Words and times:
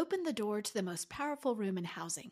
opened 0.00 0.26
the 0.26 0.32
door 0.32 0.62
to 0.62 0.72
the 0.72 0.82
most 0.82 1.10
powerful 1.10 1.54
room 1.54 1.76
in 1.76 1.84
housing. 1.84 2.30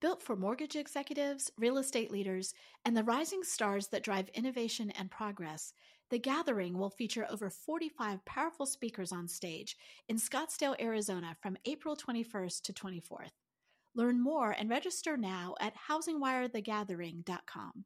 Built 0.00 0.20
for 0.20 0.34
mortgage 0.34 0.74
executives, 0.74 1.48
real 1.56 1.78
estate 1.78 2.10
leaders, 2.10 2.54
and 2.84 2.96
the 2.96 3.04
rising 3.04 3.44
stars 3.44 3.86
that 3.86 4.02
drive 4.02 4.28
innovation 4.34 4.90
and 4.90 5.08
progress, 5.12 5.72
the 6.10 6.18
gathering 6.18 6.76
will 6.76 6.90
feature 6.90 7.24
over 7.30 7.50
45 7.50 8.24
powerful 8.24 8.66
speakers 8.66 9.12
on 9.12 9.28
stage 9.28 9.76
in 10.08 10.16
Scottsdale, 10.16 10.74
Arizona 10.80 11.36
from 11.40 11.56
April 11.64 11.96
21st 11.96 12.62
to 12.62 12.72
24th. 12.72 13.30
Learn 13.94 14.20
more 14.20 14.50
and 14.50 14.68
register 14.68 15.16
now 15.16 15.54
at 15.60 15.74
housingwirethegathering.com. 15.88 17.84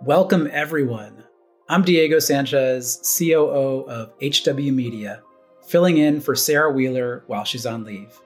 Welcome, 0.00 0.48
everyone. 0.50 1.24
I'm 1.68 1.82
Diego 1.82 2.18
Sanchez, 2.18 3.18
COO 3.18 3.84
of 3.88 4.12
HW 4.22 4.72
Media, 4.72 5.22
filling 5.66 5.98
in 5.98 6.20
for 6.20 6.36
Sarah 6.36 6.70
Wheeler 6.70 7.24
while 7.26 7.44
she's 7.44 7.66
on 7.66 7.82
leave. 7.82 8.20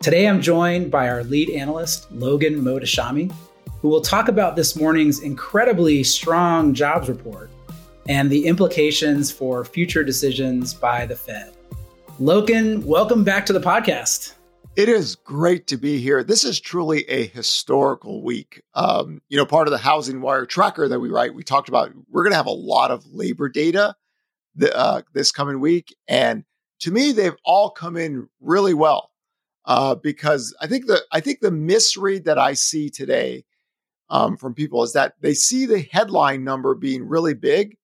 Today, 0.00 0.28
I'm 0.28 0.42
joined 0.42 0.90
by 0.90 1.08
our 1.08 1.24
lead 1.24 1.48
analyst, 1.50 2.12
Logan 2.12 2.56
Mohtashami, 2.56 3.32
who 3.80 3.88
will 3.88 4.02
talk 4.02 4.28
about 4.28 4.56
this 4.56 4.76
morning's 4.76 5.20
incredibly 5.20 6.04
strong 6.04 6.74
jobs 6.74 7.08
report 7.08 7.50
and 8.08 8.30
the 8.30 8.46
implications 8.46 9.32
for 9.32 9.64
future 9.64 10.04
decisions 10.04 10.74
by 10.74 11.06
the 11.06 11.16
Fed. 11.16 11.56
Logan, 12.20 12.84
welcome 12.84 13.24
back 13.24 13.46
to 13.46 13.52
the 13.54 13.60
podcast. 13.60 14.34
It 14.76 14.90
is 14.90 15.14
great 15.14 15.66
to 15.68 15.78
be 15.78 15.98
here. 15.98 16.22
This 16.22 16.44
is 16.44 16.60
truly 16.60 17.08
a 17.08 17.26
historical 17.28 18.22
week. 18.22 18.62
Um, 18.74 19.22
you 19.30 19.38
know, 19.38 19.46
part 19.46 19.66
of 19.66 19.72
the 19.72 19.78
Housing 19.78 20.20
Wire 20.20 20.44
tracker 20.44 20.88
that 20.88 21.00
we 21.00 21.08
write, 21.08 21.34
we 21.34 21.42
talked 21.42 21.70
about 21.70 21.90
we're 22.10 22.22
going 22.22 22.32
to 22.32 22.36
have 22.36 22.44
a 22.44 22.50
lot 22.50 22.90
of 22.90 23.06
labor 23.06 23.48
data 23.48 23.96
uh, 24.74 25.02
this 25.14 25.32
coming 25.32 25.60
week, 25.60 25.96
and 26.06 26.44
to 26.80 26.90
me, 26.90 27.12
they've 27.12 27.36
all 27.44 27.70
come 27.70 27.96
in 27.96 28.28
really 28.40 28.74
well 28.74 29.10
uh, 29.64 29.94
because 29.94 30.54
I 30.60 30.66
think 30.66 30.86
the 30.86 31.02
I 31.12 31.20
think 31.20 31.40
the 31.40 31.50
misread 31.50 32.24
that 32.24 32.38
I 32.38 32.54
see 32.54 32.90
today 32.90 33.44
um, 34.08 34.36
from 34.36 34.54
people 34.54 34.82
is 34.82 34.92
that 34.92 35.14
they 35.20 35.34
see 35.34 35.66
the 35.66 35.86
headline 35.90 36.44
number 36.44 36.74
being 36.74 37.06
really 37.06 37.34
big, 37.34 37.76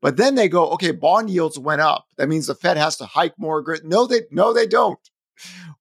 but 0.00 0.16
then 0.16 0.34
they 0.34 0.48
go, 0.48 0.70
okay, 0.70 0.92
bond 0.92 1.28
yields 1.28 1.58
went 1.58 1.82
up. 1.82 2.06
That 2.16 2.28
means 2.28 2.46
the 2.46 2.54
Fed 2.54 2.78
has 2.78 2.96
to 2.96 3.06
hike 3.06 3.34
more. 3.38 3.62
No, 3.84 4.06
they 4.06 4.22
no, 4.30 4.52
they 4.52 4.66
don't. 4.66 4.98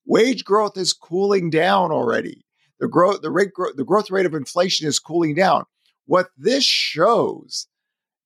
Wage 0.05 0.43
growth 0.43 0.77
is 0.77 0.93
cooling 0.93 1.49
down 1.49 1.91
already. 1.91 2.45
The 2.79 2.87
growth, 2.87 3.21
the 3.21 3.31
rate, 3.31 3.49
the 3.75 3.85
growth 3.85 4.09
rate 4.09 4.25
of 4.25 4.33
inflation 4.33 4.87
is 4.87 4.99
cooling 4.99 5.35
down. 5.35 5.65
What 6.05 6.29
this 6.37 6.63
shows 6.63 7.67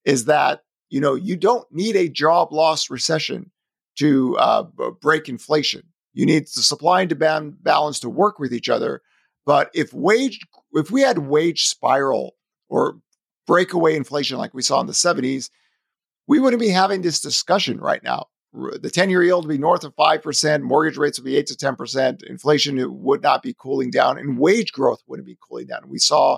is 0.05 0.25
that 0.25 0.61
you 0.89 0.99
know 0.99 1.15
you 1.15 1.35
don't 1.35 1.71
need 1.71 1.95
a 1.95 2.09
job 2.09 2.51
loss 2.53 2.89
recession 2.89 3.51
to 3.99 4.37
uh, 4.37 4.63
break 5.01 5.29
inflation. 5.29 5.83
You 6.13 6.25
need 6.25 6.43
the 6.43 6.61
supply 6.61 7.01
and 7.01 7.09
demand 7.09 7.63
balance 7.63 7.99
to 8.01 8.09
work 8.09 8.39
with 8.39 8.53
each 8.53 8.69
other. 8.69 9.01
But 9.45 9.69
if 9.73 9.93
wage, 9.93 10.39
if 10.73 10.91
we 10.91 11.01
had 11.01 11.19
wage 11.19 11.65
spiral 11.65 12.35
or 12.69 12.99
breakaway 13.45 13.95
inflation 13.95 14.37
like 14.37 14.53
we 14.53 14.61
saw 14.61 14.79
in 14.79 14.87
the 14.87 14.93
70s, 14.93 15.49
we 16.27 16.39
wouldn't 16.39 16.61
be 16.61 16.69
having 16.69 17.01
this 17.01 17.19
discussion 17.19 17.79
right 17.79 18.03
now 18.03 18.27
the 18.53 18.91
10 18.91 19.09
year 19.09 19.23
yield 19.23 19.45
would 19.45 19.53
be 19.53 19.57
north 19.57 19.83
of 19.83 19.95
5%, 19.95 20.61
mortgage 20.61 20.97
rates 20.97 21.19
would 21.19 21.25
be 21.25 21.37
8 21.37 21.47
to 21.47 21.53
10%, 21.55 22.23
inflation 22.23 23.01
would 23.03 23.21
not 23.21 23.41
be 23.41 23.55
cooling 23.57 23.89
down, 23.89 24.17
and 24.17 24.37
wage 24.37 24.71
growth 24.71 25.01
wouldn't 25.07 25.25
be 25.25 25.37
cooling 25.41 25.67
down. 25.67 25.89
We 25.89 25.97
saw 25.97 26.37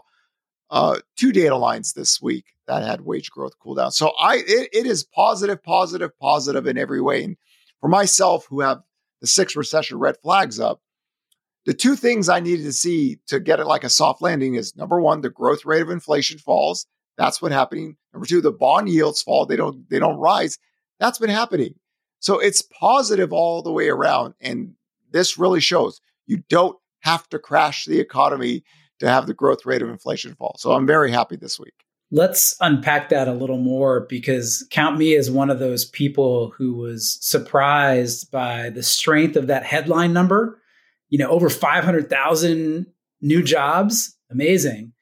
uh, 0.70 1.00
two 1.18 1.32
data 1.32 1.58
lines 1.58 1.94
this 1.94 2.22
week 2.22 2.46
that 2.68 2.84
had 2.84 3.02
wage 3.02 3.30
growth 3.30 3.54
cool 3.60 3.76
down. 3.76 3.92
So 3.92 4.14
I 4.20 4.38
it, 4.38 4.70
it 4.74 4.86
is 4.86 5.04
positive, 5.04 5.62
positive, 5.62 6.18
positive 6.18 6.66
in 6.68 6.78
every 6.78 7.02
way. 7.02 7.24
And 7.24 7.38
for 7.86 7.90
myself, 7.90 8.48
who 8.50 8.62
have 8.62 8.82
the 9.22 9.28
six 9.28 9.56
recession 9.56 10.00
red 10.00 10.16
flags 10.24 10.60
up, 10.60 10.82
the 11.68 11.74
two 11.76 11.96
things 11.96 12.30
I 12.30 12.40
needed 12.40 12.64
to 12.64 12.74
see 12.74 13.20
to 13.28 13.40
get 13.40 13.60
it 13.60 13.68
like 13.68 13.84
a 13.84 13.92
soft 13.92 14.24
landing 14.24 14.56
is 14.56 14.76
number 14.76 15.00
one, 15.00 15.22
the 15.22 15.30
growth 15.30 15.66
rate 15.66 15.84
of 15.84 15.92
inflation 15.92 16.40
falls. 16.40 16.88
That's 17.16 17.44
what 17.44 17.52
happening. 17.52 17.96
Number 18.12 18.26
two, 18.26 18.42
the 18.42 18.52
bond 18.52 18.90
yields 18.90 19.22
fall. 19.22 19.46
They 19.46 19.56
don't 19.56 19.88
they 19.88 20.00
don't 20.00 20.18
rise. 20.18 20.58
That's 21.00 21.20
been 21.20 21.30
happening. 21.30 21.76
So 22.22 22.40
it's 22.40 22.64
positive 22.64 23.32
all 23.32 23.62
the 23.62 23.72
way 23.72 23.88
around. 23.88 24.34
And 24.42 24.74
this 25.12 25.38
really 25.38 25.62
shows 25.62 26.02
you 26.26 26.42
don't 26.50 26.80
have 27.02 27.30
to 27.30 27.38
crash 27.38 27.86
the 27.86 28.00
economy 28.00 28.64
to 28.98 29.08
have 29.08 29.28
the 29.28 29.36
growth 29.36 29.64
rate 29.64 29.84
of 29.84 29.90
inflation 29.90 30.34
fall. 30.34 30.56
So 30.58 30.72
I'm 30.72 30.88
very 30.88 31.12
happy 31.12 31.36
this 31.36 31.60
week. 31.60 31.85
Let's 32.12 32.56
unpack 32.62 33.10
that 33.10 33.28
a 33.28 33.34
little 33.34 33.58
more 33.58 34.02
because 34.02 34.66
count 34.70 34.98
me 34.98 35.16
as 35.16 35.32
one 35.32 35.50
of 35.50 35.60
those 35.60 35.86
people 35.86 36.54
who 36.58 36.74
was 36.74 37.18
surprised 37.22 38.32
by 38.32 38.70
the 38.70 38.84
strength 38.84 39.36
of 39.36 39.48
that 39.48 39.66
headline 39.66 40.14
number. 40.14 40.62
You 41.10 41.18
know, 41.18 41.30
over 41.30 41.50
500,000 41.50 42.86
new 43.22 43.44
jobs, 43.44 44.16
amazing. 44.30 44.94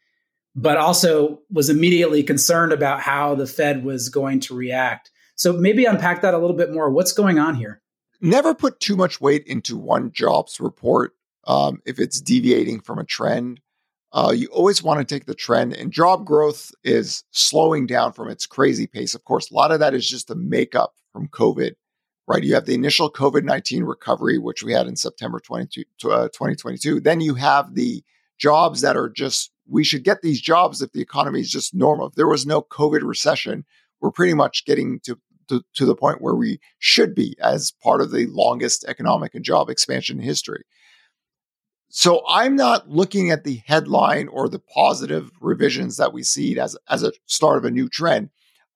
But 0.56 0.78
also 0.78 1.42
was 1.52 1.70
immediately 1.70 2.24
concerned 2.24 2.72
about 2.72 3.02
how 3.02 3.36
the 3.36 3.48
Fed 3.48 3.84
was 3.84 4.10
going 4.10 4.40
to 4.42 4.56
react. 4.56 5.12
So 5.36 5.54
maybe 5.54 5.86
unpack 5.86 6.22
that 6.22 6.34
a 6.34 6.38
little 6.38 6.56
bit 6.56 6.72
more. 6.72 6.90
What's 6.90 7.12
going 7.12 7.40
on 7.40 7.56
here? 7.56 7.82
Never 8.22 8.54
put 8.54 8.80
too 8.80 8.96
much 8.96 9.20
weight 9.20 9.46
into 9.48 9.78
one 9.78 10.12
jobs 10.12 10.60
report 10.60 11.14
um, 11.46 11.82
if 11.86 12.00
it's 12.00 12.22
deviating 12.22 12.82
from 12.82 13.00
a 13.00 13.04
trend. 13.04 13.60
Uh, 14.14 14.32
you 14.32 14.48
always 14.50 14.84
want 14.84 15.00
to 15.00 15.16
take 15.16 15.26
the 15.26 15.34
trend, 15.34 15.74
and 15.74 15.92
job 15.92 16.24
growth 16.24 16.72
is 16.84 17.24
slowing 17.32 17.88
down 17.88 18.14
from 18.14 18.30
its 18.30 18.46
crazy 18.46 18.86
pace. 18.86 19.16
Of 19.16 19.24
course, 19.24 19.50
a 19.50 19.56
lot 19.56 19.72
of 19.72 19.80
that 19.80 19.96
is 19.96 20.08
just 20.08 20.30
a 20.30 20.36
makeup 20.36 20.94
from 21.12 21.28
COVID, 21.30 21.72
right? 22.28 22.44
You 22.44 22.54
have 22.54 22.66
the 22.66 22.76
initial 22.76 23.12
COVID 23.12 23.44
19 23.44 23.84
recovery, 23.84 24.38
which 24.38 24.62
we 24.62 24.72
had 24.72 24.86
in 24.86 24.96
September 24.96 25.40
22, 25.40 25.84
uh, 26.06 26.28
2022. 26.28 27.00
Then 27.00 27.22
you 27.22 27.34
have 27.34 27.74
the 27.74 28.04
jobs 28.38 28.82
that 28.82 28.96
are 28.96 29.10
just, 29.10 29.52
we 29.68 29.84
should 29.84 30.04
get 30.04 30.22
these 30.22 30.42
jobs 30.42 30.84
if 30.84 30.92
the 30.92 31.02
economy 31.02 31.40
is 31.40 31.50
just 31.50 31.74
normal. 31.74 32.08
If 32.08 32.14
there 32.14 32.28
was 32.28 32.46
no 32.46 32.62
COVID 32.62 33.02
recession, 33.02 33.66
we're 34.00 34.12
pretty 34.12 34.36
much 34.36 34.66
getting 34.66 35.00
to, 35.06 35.18
to, 35.50 35.64
to 35.74 35.86
the 35.86 35.96
point 35.96 36.22
where 36.22 36.36
we 36.36 36.60
should 36.78 37.16
be 37.16 37.36
as 37.42 37.72
part 37.82 38.00
of 38.00 38.12
the 38.12 38.28
longest 38.28 38.86
economic 38.88 39.34
and 39.34 39.44
job 39.44 39.72
expansion 39.72 40.20
in 40.20 40.26
history. 40.26 40.66
So 41.96 42.24
I'm 42.28 42.56
not 42.56 42.90
looking 42.90 43.30
at 43.30 43.44
the 43.44 43.62
headline 43.68 44.28
or 44.30 44.50
the 44.50 44.58
positive 44.58 45.30
revisions 45.40 45.98
that 45.98 46.12
we 46.12 46.24
see 46.24 46.60
as, 46.60 46.76
as 46.90 47.04
a 47.04 47.14
start 47.28 47.60
of 47.60 47.66
a 47.66 47.72
new 47.72 47.88
trend. 47.88 48.32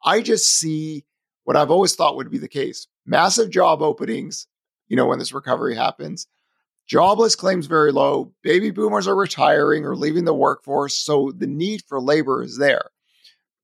I 0.05 0.22
just 0.22 0.45
see 0.55 1.03
what 1.44 1.57
I've 1.57 1.72
always 1.72 1.95
thought 1.95 2.16
would 2.16 2.29
be 2.29 2.38
the 2.38 2.47
case 2.47 2.85
massive 3.07 3.50
job 3.50 3.81
openings, 3.81 4.45
you 4.88 4.95
know, 4.95 5.07
when 5.07 5.17
this 5.17 5.33
recovery 5.33 5.73
happens. 5.73 6.27
Jobless 6.85 7.35
claims 7.35 7.66
very 7.66 7.91
low. 7.91 8.33
Baby 8.44 8.69
boomers 8.69 9.07
are 9.07 9.16
retiring 9.16 9.83
or 9.83 9.95
leaving 9.95 10.25
the 10.25 10.33
workforce. 10.35 10.95
So 10.95 11.33
the 11.35 11.47
need 11.47 11.81
for 11.88 12.00
labor 12.00 12.44
is 12.44 12.59
there. 12.59 12.91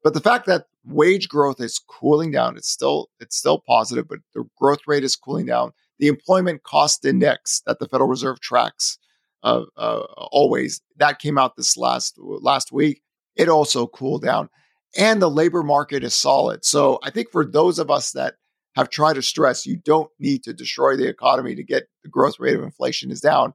But 0.03 0.15
the 0.15 0.19
fact 0.19 0.47
that 0.47 0.65
wage 0.83 1.29
growth 1.29 1.61
is 1.61 1.79
cooling 1.79 2.31
down, 2.31 2.57
it's 2.57 2.71
still 2.71 3.11
it's 3.19 3.37
still 3.37 3.61
positive, 3.67 4.07
but 4.07 4.17
the 4.33 4.45
growth 4.57 4.81
rate 4.87 5.03
is 5.03 5.15
cooling 5.15 5.45
down. 5.45 5.73
The 5.99 6.07
employment 6.07 6.63
cost 6.63 7.05
index 7.05 7.61
that 7.67 7.77
the 7.77 7.87
Federal 7.87 8.09
Reserve 8.09 8.39
tracks 8.39 8.97
uh, 9.43 9.63
uh, 9.77 10.03
always 10.31 10.81
that 10.97 11.19
came 11.19 11.37
out 11.37 11.55
this 11.55 11.77
last 11.77 12.17
last 12.17 12.71
week. 12.71 13.01
It 13.35 13.49
also 13.49 13.87
cooled 13.87 14.23
down, 14.23 14.49
and 14.97 15.21
the 15.21 15.29
labor 15.29 15.63
market 15.63 16.03
is 16.03 16.13
solid. 16.13 16.63
So 16.65 16.99
I 17.03 17.09
think 17.09 17.31
for 17.31 17.45
those 17.45 17.79
of 17.79 17.91
us 17.91 18.11
that 18.11 18.35
have 18.75 18.89
tried 18.89 19.13
to 19.13 19.21
stress, 19.21 19.65
you 19.65 19.77
don't 19.77 20.09
need 20.19 20.43
to 20.43 20.53
destroy 20.53 20.95
the 20.95 21.07
economy 21.07 21.55
to 21.55 21.63
get 21.63 21.87
the 22.03 22.09
growth 22.09 22.39
rate 22.39 22.55
of 22.55 22.63
inflation 22.63 23.11
is 23.11 23.21
down. 23.21 23.53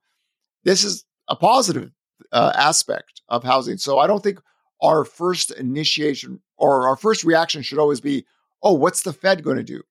This 0.65 0.85
is 0.85 1.05
a 1.29 1.37
positive 1.37 1.91
uh, 2.33 2.53
aspect 2.55 3.23
of 3.29 3.45
housing. 3.45 3.79
So 3.79 3.99
I 3.99 4.07
don't 4.07 4.23
think 4.23 4.41
our 4.83 5.05
first 5.05 5.51
initiation 5.53 6.41
or 6.57 6.89
our 6.89 6.97
first 6.97 7.25
reaction 7.25 7.63
should 7.63 7.79
always 7.79 8.01
be, 8.01 8.27
oh, 8.63 8.75
what's 8.75 9.03
the 9.03 9.13
Fed 9.13 9.43
going 9.43 9.57
to 9.57 9.63
do? 9.63 9.83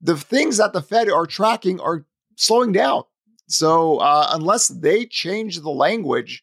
The 0.00 0.16
things 0.16 0.56
that 0.58 0.72
the 0.72 0.82
Fed 0.82 1.10
are 1.10 1.26
tracking 1.26 1.80
are 1.80 2.06
slowing 2.36 2.72
down. 2.72 3.02
So 3.50 3.98
uh, 3.98 4.28
unless 4.32 4.68
they 4.68 5.06
change 5.06 5.60
the 5.60 5.70
language 5.70 6.42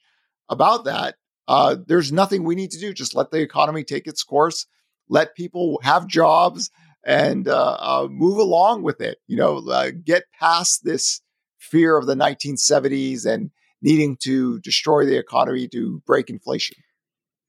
about 0.50 0.86
that, 0.86 1.15
uh, 1.48 1.77
there's 1.88 2.12
nothing 2.12 2.44
we 2.44 2.56
need 2.56 2.71
to 2.71 2.80
do. 2.80 2.94
Just 2.94 3.15
let 3.15 3.31
the 3.31 3.42
economy 3.42 3.83
take 3.83 4.07
its 4.07 4.24
course, 4.24 4.65
let 5.09 5.36
people 5.36 5.80
have 5.83 6.07
jobs, 6.07 6.69
and 7.06 7.48
uh, 7.48 7.77
uh 7.80 8.07
move 8.12 8.38
along 8.38 8.83
with 8.83 9.00
it. 9.00 9.19
You 9.27 9.38
know, 9.38 9.65
uh, 9.69 9.92
get 10.04 10.25
past 10.38 10.83
this 10.83 11.21
fear 11.57 11.98
of 11.98 12.06
the 12.06 12.15
1970s 12.15 13.25
and 13.25 13.51
needing 13.81 14.18
to 14.18 14.60
destroy 14.60 15.06
the 15.06 15.18
economy 15.18 15.68
to 15.68 16.01
break 16.06 16.30
inflation 16.30 16.75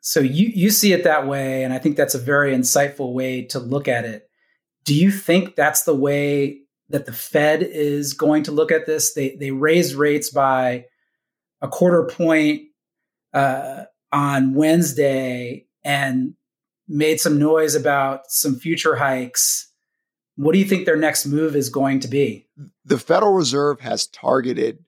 so 0.00 0.20
you 0.20 0.50
you 0.54 0.70
see 0.70 0.92
it 0.92 1.04
that 1.04 1.26
way 1.26 1.64
and 1.64 1.72
i 1.72 1.78
think 1.78 1.96
that's 1.96 2.14
a 2.14 2.18
very 2.18 2.54
insightful 2.54 3.12
way 3.12 3.42
to 3.42 3.58
look 3.58 3.88
at 3.88 4.04
it 4.04 4.28
do 4.84 4.94
you 4.94 5.10
think 5.10 5.56
that's 5.56 5.82
the 5.84 5.94
way 5.94 6.60
that 6.90 7.06
the 7.06 7.12
fed 7.12 7.62
is 7.62 8.12
going 8.12 8.42
to 8.44 8.52
look 8.52 8.72
at 8.72 8.86
this 8.86 9.14
they 9.14 9.36
they 9.36 9.50
raised 9.50 9.94
rates 9.94 10.30
by 10.30 10.84
a 11.60 11.68
quarter 11.68 12.04
point 12.04 12.62
uh, 13.34 13.84
on 14.12 14.54
wednesday 14.54 15.66
and 15.84 16.34
made 16.88 17.20
some 17.20 17.38
noise 17.38 17.74
about 17.74 18.30
some 18.30 18.56
future 18.56 18.96
hikes 18.96 19.68
What 20.38 20.52
do 20.52 20.60
you 20.60 20.64
think 20.64 20.86
their 20.86 20.96
next 20.96 21.26
move 21.26 21.56
is 21.56 21.68
going 21.68 21.98
to 22.00 22.08
be? 22.08 22.46
The 22.84 22.98
Federal 22.98 23.32
Reserve 23.32 23.80
has 23.80 24.06
targeted 24.06 24.84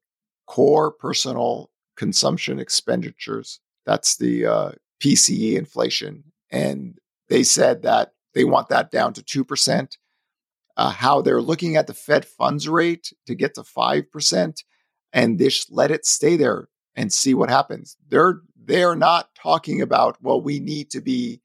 core 0.46 0.92
personal 0.92 1.70
consumption 1.96 2.60
expenditures. 2.60 3.58
That's 3.84 4.16
the 4.16 4.46
uh, 4.46 4.72
PCE 5.02 5.56
inflation. 5.56 6.22
And 6.52 6.98
they 7.28 7.42
said 7.42 7.82
that 7.82 8.12
they 8.32 8.44
want 8.44 8.68
that 8.68 8.92
down 8.92 9.12
to 9.14 9.22
2%. 9.22 9.96
Uh, 10.80 10.88
how 10.88 11.20
they're 11.20 11.42
looking 11.42 11.76
at 11.76 11.86
the 11.86 11.92
Fed 11.92 12.24
funds 12.24 12.66
rate 12.66 13.12
to 13.26 13.34
get 13.34 13.52
to 13.54 13.60
5% 13.60 14.64
and 15.12 15.38
just 15.38 15.70
let 15.70 15.90
it 15.90 16.06
stay 16.06 16.36
there 16.36 16.68
and 16.96 17.12
see 17.12 17.34
what 17.34 17.50
happens. 17.50 17.98
They're 18.08 18.40
they're 18.56 18.96
not 18.96 19.28
talking 19.34 19.82
about 19.82 20.16
well 20.22 20.40
we 20.40 20.58
need 20.58 20.90
to 20.92 21.02
be 21.02 21.42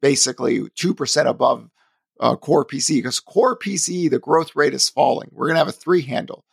basically 0.00 0.60
2% 0.60 1.26
above 1.26 1.68
uh, 2.20 2.36
core 2.36 2.64
PCE 2.64 2.98
because 2.98 3.18
core 3.18 3.58
PCE 3.58 4.10
the 4.10 4.20
growth 4.20 4.54
rate 4.54 4.74
is 4.74 4.88
falling. 4.88 5.28
We're 5.32 5.48
going 5.48 5.56
to 5.56 5.64
have 5.64 5.66
a 5.66 5.72
3 5.72 6.02
handle. 6.02 6.44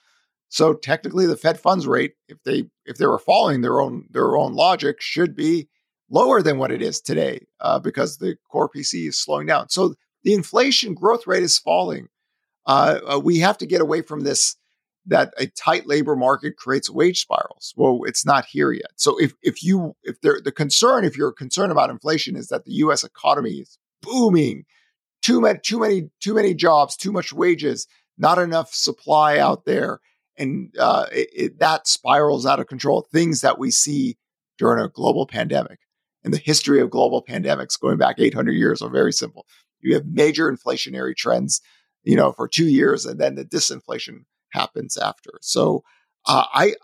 So 0.50 0.74
technically 0.74 1.28
the 1.28 1.38
Fed 1.38 1.60
funds 1.60 1.86
rate 1.86 2.16
if 2.28 2.42
they 2.42 2.64
if 2.88 2.98
they 2.98 3.06
were 3.06 3.20
following 3.20 3.62
their 3.62 3.80
own 3.80 4.08
their 4.10 4.36
own 4.36 4.54
logic 4.56 5.00
should 5.00 5.36
be 5.36 5.70
lower 6.10 6.42
than 6.42 6.58
what 6.58 6.72
it 6.72 6.82
is 6.82 7.02
today 7.02 7.46
uh, 7.60 7.78
because 7.78 8.18
the 8.18 8.36
core 8.50 8.68
PCE 8.68 9.10
is 9.10 9.16
slowing 9.20 9.46
down. 9.46 9.70
So 9.70 9.94
the 10.24 10.34
inflation 10.34 10.96
growth 10.96 11.28
rate 11.28 11.44
is 11.44 11.60
falling. 11.60 12.08
Uh, 12.66 13.00
uh, 13.14 13.20
we 13.20 13.40
have 13.40 13.58
to 13.60 13.66
get 13.66 13.82
away 13.82 14.02
from 14.02 14.22
this 14.22 14.56
that 15.08 15.34
a 15.38 15.46
tight 15.48 15.88
labor 15.88 16.16
market 16.16 16.58
creates 16.58 16.90
wage 16.90 17.22
spirals. 17.22 17.74
Well, 17.78 18.00
it's 18.06 18.26
not 18.26 18.46
here 18.46 18.72
yet. 18.72 18.92
So 18.96 19.18
if 19.18 19.34
if 19.44 19.64
you 19.64 19.96
if 20.04 20.20
there 20.22 20.40
the 20.44 20.52
concern 20.52 21.06
if 21.06 21.16
you're 21.18 21.32
concerned 21.32 21.72
about 21.72 21.90
inflation 21.90 22.36
is 22.36 22.48
that 22.48 22.66
the 22.66 22.74
U.S. 22.74 23.04
economy 23.04 23.58
is 23.58 23.78
booming, 24.02 24.66
too 25.22 25.42
many 25.42 25.60
too 25.60 25.80
many 25.80 26.10
too 26.22 26.34
many 26.34 26.54
jobs, 26.54 26.96
too 26.96 27.12
much 27.12 27.32
wages, 27.32 27.88
not 28.18 28.40
enough 28.40 28.74
supply 28.74 29.38
out 29.38 29.66
there, 29.66 30.00
and 30.38 30.74
uh, 30.80 31.06
it, 31.12 31.30
it, 31.36 31.60
that 31.60 31.88
spirals 31.88 32.46
out 32.46 32.60
of 32.60 32.68
control. 32.68 33.08
Things 33.12 33.42
that 33.42 33.60
we 33.60 33.70
see 33.72 34.18
during 34.58 34.84
a 34.84 34.90
global 34.90 35.28
pandemic. 35.28 35.80
And 36.24 36.34
the 36.34 36.40
history 36.40 36.82
of 36.82 36.90
global 36.90 37.24
pandemics 37.24 37.80
going 37.80 37.98
back 37.98 38.16
800 38.18 38.54
years 38.54 38.82
are 38.82 38.90
very 38.90 39.14
simple. 39.14 39.46
You 39.82 39.94
have 39.94 40.06
major 40.08 40.52
inflationary 40.52 41.16
trends, 41.16 41.62
you 42.06 42.16
know, 42.16 42.32
for 42.32 42.48
two 42.48 42.68
years, 42.68 43.06
and 43.06 43.20
then 43.20 43.36
the 43.36 43.44
disinflation 43.44 44.24
happens 44.52 44.96
after. 44.96 45.32
So 45.42 45.84
uh, 46.26 46.46
I, 46.54 46.76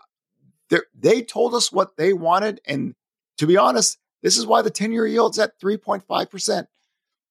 they 0.94 1.22
told 1.22 1.54
us 1.54 1.72
what 1.72 1.96
they 1.96 2.12
wanted, 2.12 2.60
and 2.66 2.94
to 3.38 3.46
be 3.46 3.56
honest, 3.56 3.98
this 4.22 4.36
is 4.36 4.46
why 4.46 4.62
the 4.62 4.70
10 4.70 4.92
year 4.92 5.06
yield's 5.06 5.38
at 5.38 5.58
3.5 5.60 6.30
percent. 6.30 6.68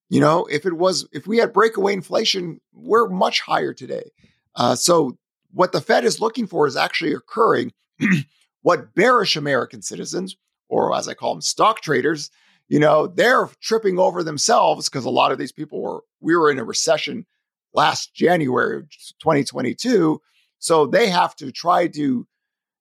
You 0.10 0.20
know, 0.20 0.46
if 0.46 0.66
it 0.66 0.74
was, 0.74 1.08
if 1.14 1.28
we 1.28 1.38
had 1.38 1.54
breakaway 1.54 1.94
inflation, 1.94 2.60
we're 2.74 3.08
much 3.08 3.42
higher 3.42 3.74
today. 3.74 4.12
Uh, 4.56 4.76
so 4.76 5.18
what 5.54 5.72
the 5.72 5.80
Fed 5.80 6.04
is 6.04 6.20
looking 6.20 6.48
for 6.48 6.68
is 6.68 6.76
actually 6.76 7.14
occurring. 7.14 7.72
what 8.62 8.94
bearish 8.94 9.36
American 9.36 9.82
citizens, 9.82 10.36
or 10.68 10.94
as 10.96 11.08
I 11.08 11.14
call 11.14 11.34
them, 11.34 11.42
stock 11.42 11.82
traders, 11.82 12.30
you 12.68 12.80
know, 12.80 13.08
they're 13.08 13.50
tripping 13.62 14.00
over 14.00 14.24
themselves 14.24 14.90
because 14.90 15.06
a 15.06 15.10
lot 15.10 15.32
of 15.32 15.38
these 15.38 15.52
people 15.52 15.82
were, 15.82 16.04
we 16.20 16.36
were 16.36 16.52
in 16.52 16.60
a 16.60 16.64
recession 16.64 17.26
last 17.74 18.14
January 18.14 18.84
2022. 19.20 20.22
So 20.60 20.86
they 20.86 21.10
have 21.10 21.36
to 21.38 21.52
try 21.52 21.88
to, 21.88 22.28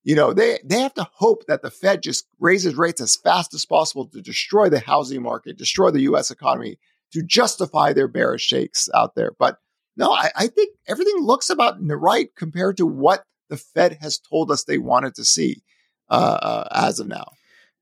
you 0.02 0.14
know, 0.14 0.32
they, 0.32 0.58
they 0.64 0.80
have 0.80 0.94
to 0.94 1.08
hope 1.12 1.46
that 1.46 1.62
the 1.62 1.70
Fed 1.70 2.02
just 2.02 2.26
raises 2.38 2.74
rates 2.74 3.00
as 3.00 3.16
fast 3.16 3.54
as 3.54 3.64
possible 3.64 4.06
to 4.06 4.20
destroy 4.20 4.68
the 4.68 4.80
housing 4.80 5.22
market, 5.22 5.56
destroy 5.56 5.90
the 5.90 6.02
US 6.02 6.30
economy, 6.30 6.78
to 7.12 7.22
justify 7.22 7.92
their 7.92 8.08
bearish 8.08 8.42
shakes 8.42 8.88
out 8.94 9.14
there. 9.14 9.32
But 9.38 9.58
no, 9.96 10.12
I, 10.12 10.30
I 10.36 10.46
think 10.46 10.76
everything 10.86 11.18
looks 11.18 11.50
about 11.50 11.76
right 11.80 12.34
compared 12.36 12.76
to 12.78 12.86
what 12.86 13.24
the 13.48 13.56
Fed 13.56 13.98
has 14.00 14.18
told 14.18 14.50
us 14.50 14.64
they 14.64 14.78
wanted 14.78 15.14
to 15.16 15.24
see 15.24 15.62
uh, 16.08 16.38
uh, 16.40 16.68
as 16.72 17.00
of 17.00 17.08
now. 17.08 17.32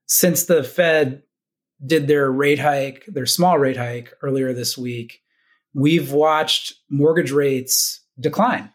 Since 0.07 0.45
the 0.45 0.65
Fed 0.65 1.23
did 1.85 2.09
their 2.09 2.31
rate 2.31 2.59
hike, 2.59 3.05
their 3.07 3.27
small 3.27 3.59
rate 3.59 3.77
hike 3.77 4.13
earlier 4.23 4.53
this 4.53 4.77
week, 4.77 5.23
we've 5.75 6.13
watched 6.13 6.75
mortgage 6.91 7.31
rates 7.31 8.01
decline. 8.19 8.73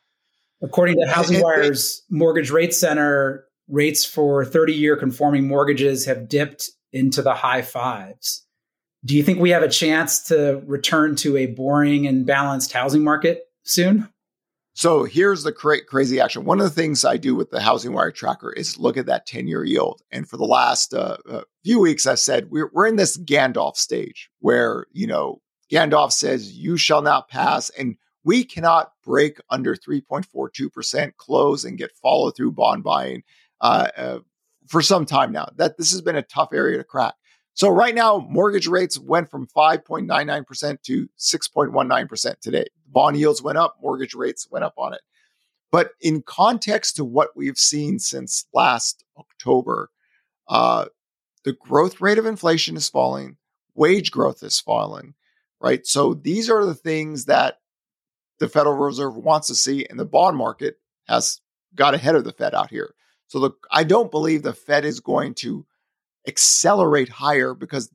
According 0.61 0.99
to 1.01 1.07
Housing 1.11 1.41
Wire's 1.41 2.03
Mortgage 2.09 2.49
Rate 2.49 2.73
Center, 2.73 3.45
rates 3.67 4.05
for 4.05 4.45
30 4.45 4.73
year 4.73 4.95
conforming 4.95 5.47
mortgages 5.47 6.05
have 6.05 6.29
dipped 6.29 6.69
into 6.91 7.21
the 7.21 7.33
high 7.33 7.61
fives. 7.61 8.45
Do 9.05 9.15
you 9.15 9.23
think 9.23 9.39
we 9.39 9.49
have 9.49 9.63
a 9.63 9.69
chance 9.69 10.23
to 10.27 10.61
return 10.65 11.15
to 11.17 11.35
a 11.35 11.47
boring 11.47 12.07
and 12.07 12.25
balanced 12.25 12.71
housing 12.71 13.03
market 13.03 13.41
soon? 13.63 14.07
So 14.75 15.03
here's 15.03 15.43
the 15.43 15.51
cra- 15.51 15.85
crazy 15.85 16.19
action. 16.19 16.45
One 16.45 16.59
of 16.59 16.63
the 16.63 16.81
things 16.81 17.05
I 17.05 17.17
do 17.17 17.35
with 17.35 17.51
the 17.51 17.61
Housing 17.61 17.93
Wire 17.93 18.11
tracker 18.11 18.51
is 18.51 18.79
look 18.79 18.97
at 18.97 19.05
that 19.05 19.27
10 19.27 19.47
year 19.47 19.63
yield. 19.63 20.01
And 20.11 20.27
for 20.27 20.37
the 20.37 20.45
last 20.45 20.93
uh, 20.93 21.17
uh, 21.29 21.41
few 21.63 21.79
weeks, 21.79 22.07
I 22.07 22.15
said 22.15 22.49
we're, 22.49 22.71
we're 22.73 22.87
in 22.87 22.95
this 22.95 23.17
Gandalf 23.17 23.75
stage 23.75 24.29
where, 24.39 24.87
you 24.91 25.05
know, 25.05 25.41
Gandalf 25.71 26.11
says, 26.11 26.53
You 26.53 26.77
shall 26.77 27.01
not 27.01 27.29
pass. 27.29 27.69
And 27.71 27.97
we 28.23 28.43
cannot 28.43 28.93
break 29.03 29.39
under 29.49 29.75
3.42% 29.75 31.17
close 31.17 31.65
and 31.65 31.77
get 31.77 31.91
follow 32.01 32.31
through 32.31 32.51
bond 32.51 32.83
buying 32.83 33.23
uh, 33.61 33.87
uh, 33.97 34.19
for 34.67 34.81
some 34.81 35.05
time 35.05 35.31
now. 35.31 35.49
That 35.55 35.77
this 35.77 35.91
has 35.91 36.01
been 36.01 36.15
a 36.15 36.21
tough 36.21 36.49
area 36.53 36.77
to 36.77 36.83
crack. 36.83 37.15
So 37.55 37.69
right 37.69 37.93
now, 37.93 38.25
mortgage 38.29 38.67
rates 38.67 38.99
went 38.99 39.29
from 39.29 39.47
5.99% 39.47 40.81
to 40.83 41.07
6.19% 41.19 42.39
today. 42.39 42.65
Bond 42.87 43.17
yields 43.17 43.43
went 43.43 43.59
up, 43.59 43.77
mortgage 43.81 44.15
rates 44.15 44.47
went 44.49 44.65
up 44.65 44.73
on 44.77 44.93
it. 44.93 45.01
But 45.71 45.91
in 46.01 46.21
context 46.23 46.95
to 46.95 47.05
what 47.05 47.29
we've 47.35 47.57
seen 47.57 47.99
since 47.99 48.45
last 48.53 49.03
October, 49.17 49.89
uh, 50.47 50.85
the 51.45 51.53
growth 51.53 52.01
rate 52.01 52.17
of 52.17 52.25
inflation 52.25 52.75
is 52.75 52.89
falling, 52.89 53.37
wage 53.75 54.11
growth 54.11 54.43
is 54.43 54.59
falling, 54.59 55.13
right? 55.63 55.87
So 55.87 56.13
these 56.13 56.49
are 56.49 56.65
the 56.65 56.75
things 56.75 57.25
that 57.25 57.55
the 58.39 58.49
Federal 58.49 58.75
Reserve 58.75 59.15
wants 59.15 59.47
to 59.47 59.55
see, 59.55 59.87
and 59.89 59.97
the 59.97 60.05
bond 60.05 60.35
market 60.37 60.75
has 61.07 61.39
got 61.73 61.95
ahead 61.95 62.15
of 62.15 62.25
the 62.25 62.33
Fed 62.33 62.53
out 62.53 62.69
here. 62.69 62.93
So 63.27 63.39
look, 63.39 63.65
I 63.71 63.83
don't 63.85 64.11
believe 64.11 64.43
the 64.43 64.53
Fed 64.53 64.85
is 64.85 64.99
going 64.99 65.33
to 65.35 65.65
accelerate 66.27 67.09
higher 67.09 67.53
because 67.53 67.89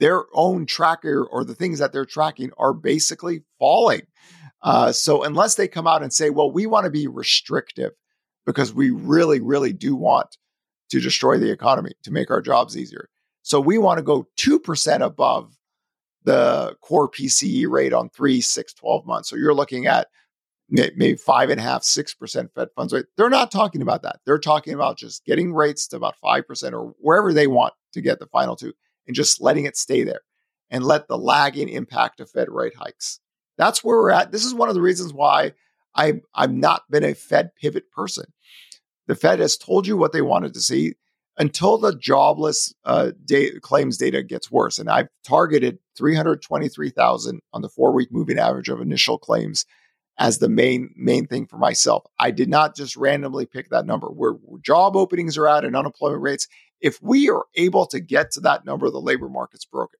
their 0.00 0.24
own 0.32 0.66
tracker 0.66 1.24
or 1.24 1.44
the 1.44 1.54
things 1.54 1.78
that 1.78 1.92
they're 1.92 2.06
tracking 2.06 2.50
are 2.58 2.72
basically 2.72 3.42
falling. 3.58 4.02
Uh, 4.62 4.90
so 4.90 5.22
unless 5.22 5.54
they 5.54 5.68
come 5.68 5.86
out 5.86 6.02
and 6.02 6.12
say, 6.12 6.30
well, 6.30 6.50
we 6.50 6.66
want 6.66 6.84
to 6.84 6.90
be 6.90 7.06
restrictive 7.06 7.92
because 8.46 8.72
we 8.72 8.90
really, 8.90 9.40
really 9.40 9.72
do 9.72 9.94
want 9.94 10.36
to 10.90 11.00
destroy 11.00 11.38
the 11.38 11.52
economy 11.52 11.92
to 12.02 12.10
make 12.10 12.30
our 12.30 12.40
jobs 12.40 12.76
easier. 12.76 13.08
So 13.42 13.60
we 13.60 13.78
want 13.78 13.98
to 13.98 14.02
go 14.02 14.26
2% 14.38 15.00
above 15.00 15.56
the 16.24 16.76
core 16.80 17.10
PCE 17.10 17.68
rate 17.68 17.92
on 17.92 18.08
three, 18.10 18.40
six, 18.40 18.72
12 18.74 19.06
months. 19.06 19.28
So 19.28 19.36
you're 19.36 19.54
looking 19.54 19.86
at 19.86 20.08
maybe 20.68 21.16
five 21.16 21.50
and 21.50 21.60
a 21.60 21.62
half, 21.62 21.84
six 21.84 22.14
percent 22.14 22.50
Fed 22.54 22.68
funds 22.74 22.92
rate. 22.92 23.06
They're 23.16 23.28
not 23.28 23.50
talking 23.50 23.82
about 23.82 24.02
that. 24.02 24.20
They're 24.24 24.38
talking 24.38 24.74
about 24.74 24.98
just 24.98 25.24
getting 25.24 25.52
rates 25.52 25.86
to 25.88 25.96
about 25.96 26.16
five 26.16 26.46
percent 26.46 26.74
or 26.74 26.94
wherever 26.98 27.32
they 27.32 27.46
want 27.46 27.74
to 27.92 28.00
get 28.00 28.18
the 28.18 28.26
final 28.26 28.56
two, 28.56 28.72
and 29.06 29.14
just 29.14 29.40
letting 29.40 29.66
it 29.66 29.76
stay 29.76 30.02
there 30.02 30.22
and 30.70 30.84
let 30.84 31.08
the 31.08 31.18
lagging 31.18 31.68
impact 31.68 32.20
of 32.20 32.30
Fed 32.30 32.48
rate 32.50 32.74
hikes. 32.74 33.20
That's 33.58 33.84
where 33.84 33.98
we're 33.98 34.10
at. 34.10 34.32
This 34.32 34.44
is 34.44 34.54
one 34.54 34.70
of 34.70 34.74
the 34.74 34.80
reasons 34.80 35.12
why 35.12 35.52
I 35.94 36.20
I've 36.34 36.52
not 36.52 36.82
been 36.90 37.04
a 37.04 37.14
Fed 37.14 37.50
pivot 37.60 37.90
person. 37.90 38.24
The 39.06 39.14
Fed 39.14 39.40
has 39.40 39.56
told 39.56 39.86
you 39.86 39.96
what 39.96 40.12
they 40.12 40.22
wanted 40.22 40.54
to 40.54 40.60
see 40.60 40.94
until 41.38 41.78
the 41.78 41.96
jobless 41.96 42.74
uh, 42.84 43.10
claims 43.62 43.98
data 43.98 44.22
gets 44.22 44.50
worse. 44.50 44.78
And 44.78 44.88
I've 44.88 45.08
targeted 45.26 45.78
323,000 45.96 47.40
on 47.52 47.62
the 47.62 47.68
four 47.68 47.92
week 47.92 48.10
moving 48.12 48.38
average 48.38 48.68
of 48.68 48.80
initial 48.80 49.18
claims 49.18 49.64
as 50.18 50.38
the 50.38 50.48
main 50.48 50.92
main 50.96 51.26
thing 51.26 51.46
for 51.46 51.56
myself. 51.56 52.04
I 52.18 52.30
did 52.30 52.48
not 52.48 52.76
just 52.76 52.96
randomly 52.96 53.46
pick 53.46 53.70
that 53.70 53.86
number. 53.86 54.08
Where, 54.08 54.34
job 54.60 54.96
openings 54.96 55.36
are 55.38 55.48
at 55.48 55.64
and 55.64 55.76
unemployment 55.76 56.22
rates, 56.22 56.46
if 56.80 57.00
we 57.02 57.30
are 57.30 57.44
able 57.54 57.86
to 57.86 58.00
get 58.00 58.30
to 58.32 58.40
that 58.40 58.64
number, 58.64 58.90
the 58.90 59.00
labor 59.00 59.28
market's 59.28 59.64
broken. 59.64 59.98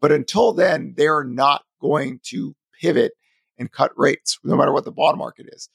But 0.00 0.12
until 0.12 0.52
then, 0.52 0.94
they 0.96 1.06
are 1.06 1.24
not 1.24 1.62
going 1.80 2.20
to 2.24 2.54
pivot 2.80 3.12
and 3.58 3.70
cut 3.70 3.92
rates, 3.96 4.38
no 4.42 4.56
matter 4.56 4.72
what 4.72 4.84
the 4.84 4.90
bond 4.92 5.18
market 5.18 5.46
is. 5.52 5.68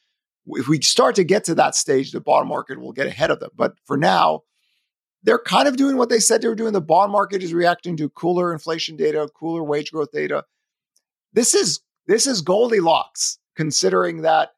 If 0.48 0.68
we 0.68 0.82
start 0.82 1.16
to 1.16 1.24
get 1.24 1.44
to 1.46 1.56
that 1.56 1.76
stage, 1.76 2.12
the 2.12 2.20
bond 2.20 2.50
market 2.50 2.80
will 2.80 2.94
get 2.94 3.08
ahead 3.08 3.32
of 3.32 3.40
them. 3.40 3.52
But 3.56 3.74
for 3.86 3.98
now, 3.98 4.42
they're 5.24 5.40
kind 5.40 5.68
of 5.68 5.78
doing 5.78 5.98
what 5.98 6.10
they 6.10 6.20
said 6.20 6.42
they 6.42 6.48
were 6.48 6.56
doing. 6.56 6.74
The 6.74 6.82
bond 6.82 7.12
market 7.12 7.44
is 7.44 7.54
reacting 7.54 7.98
to 7.98 8.10
cooler 8.10 8.54
inflation 8.54 8.96
data, 8.96 9.28
cooler 9.36 9.64
wage 9.64 9.92
growth 9.92 10.12
data. 10.12 10.44
This 11.34 11.54
is 11.54 11.82
this 12.08 12.28
is 12.28 12.42
Goldilocks 12.42 13.40
considering 13.56 14.22
that 14.22 14.52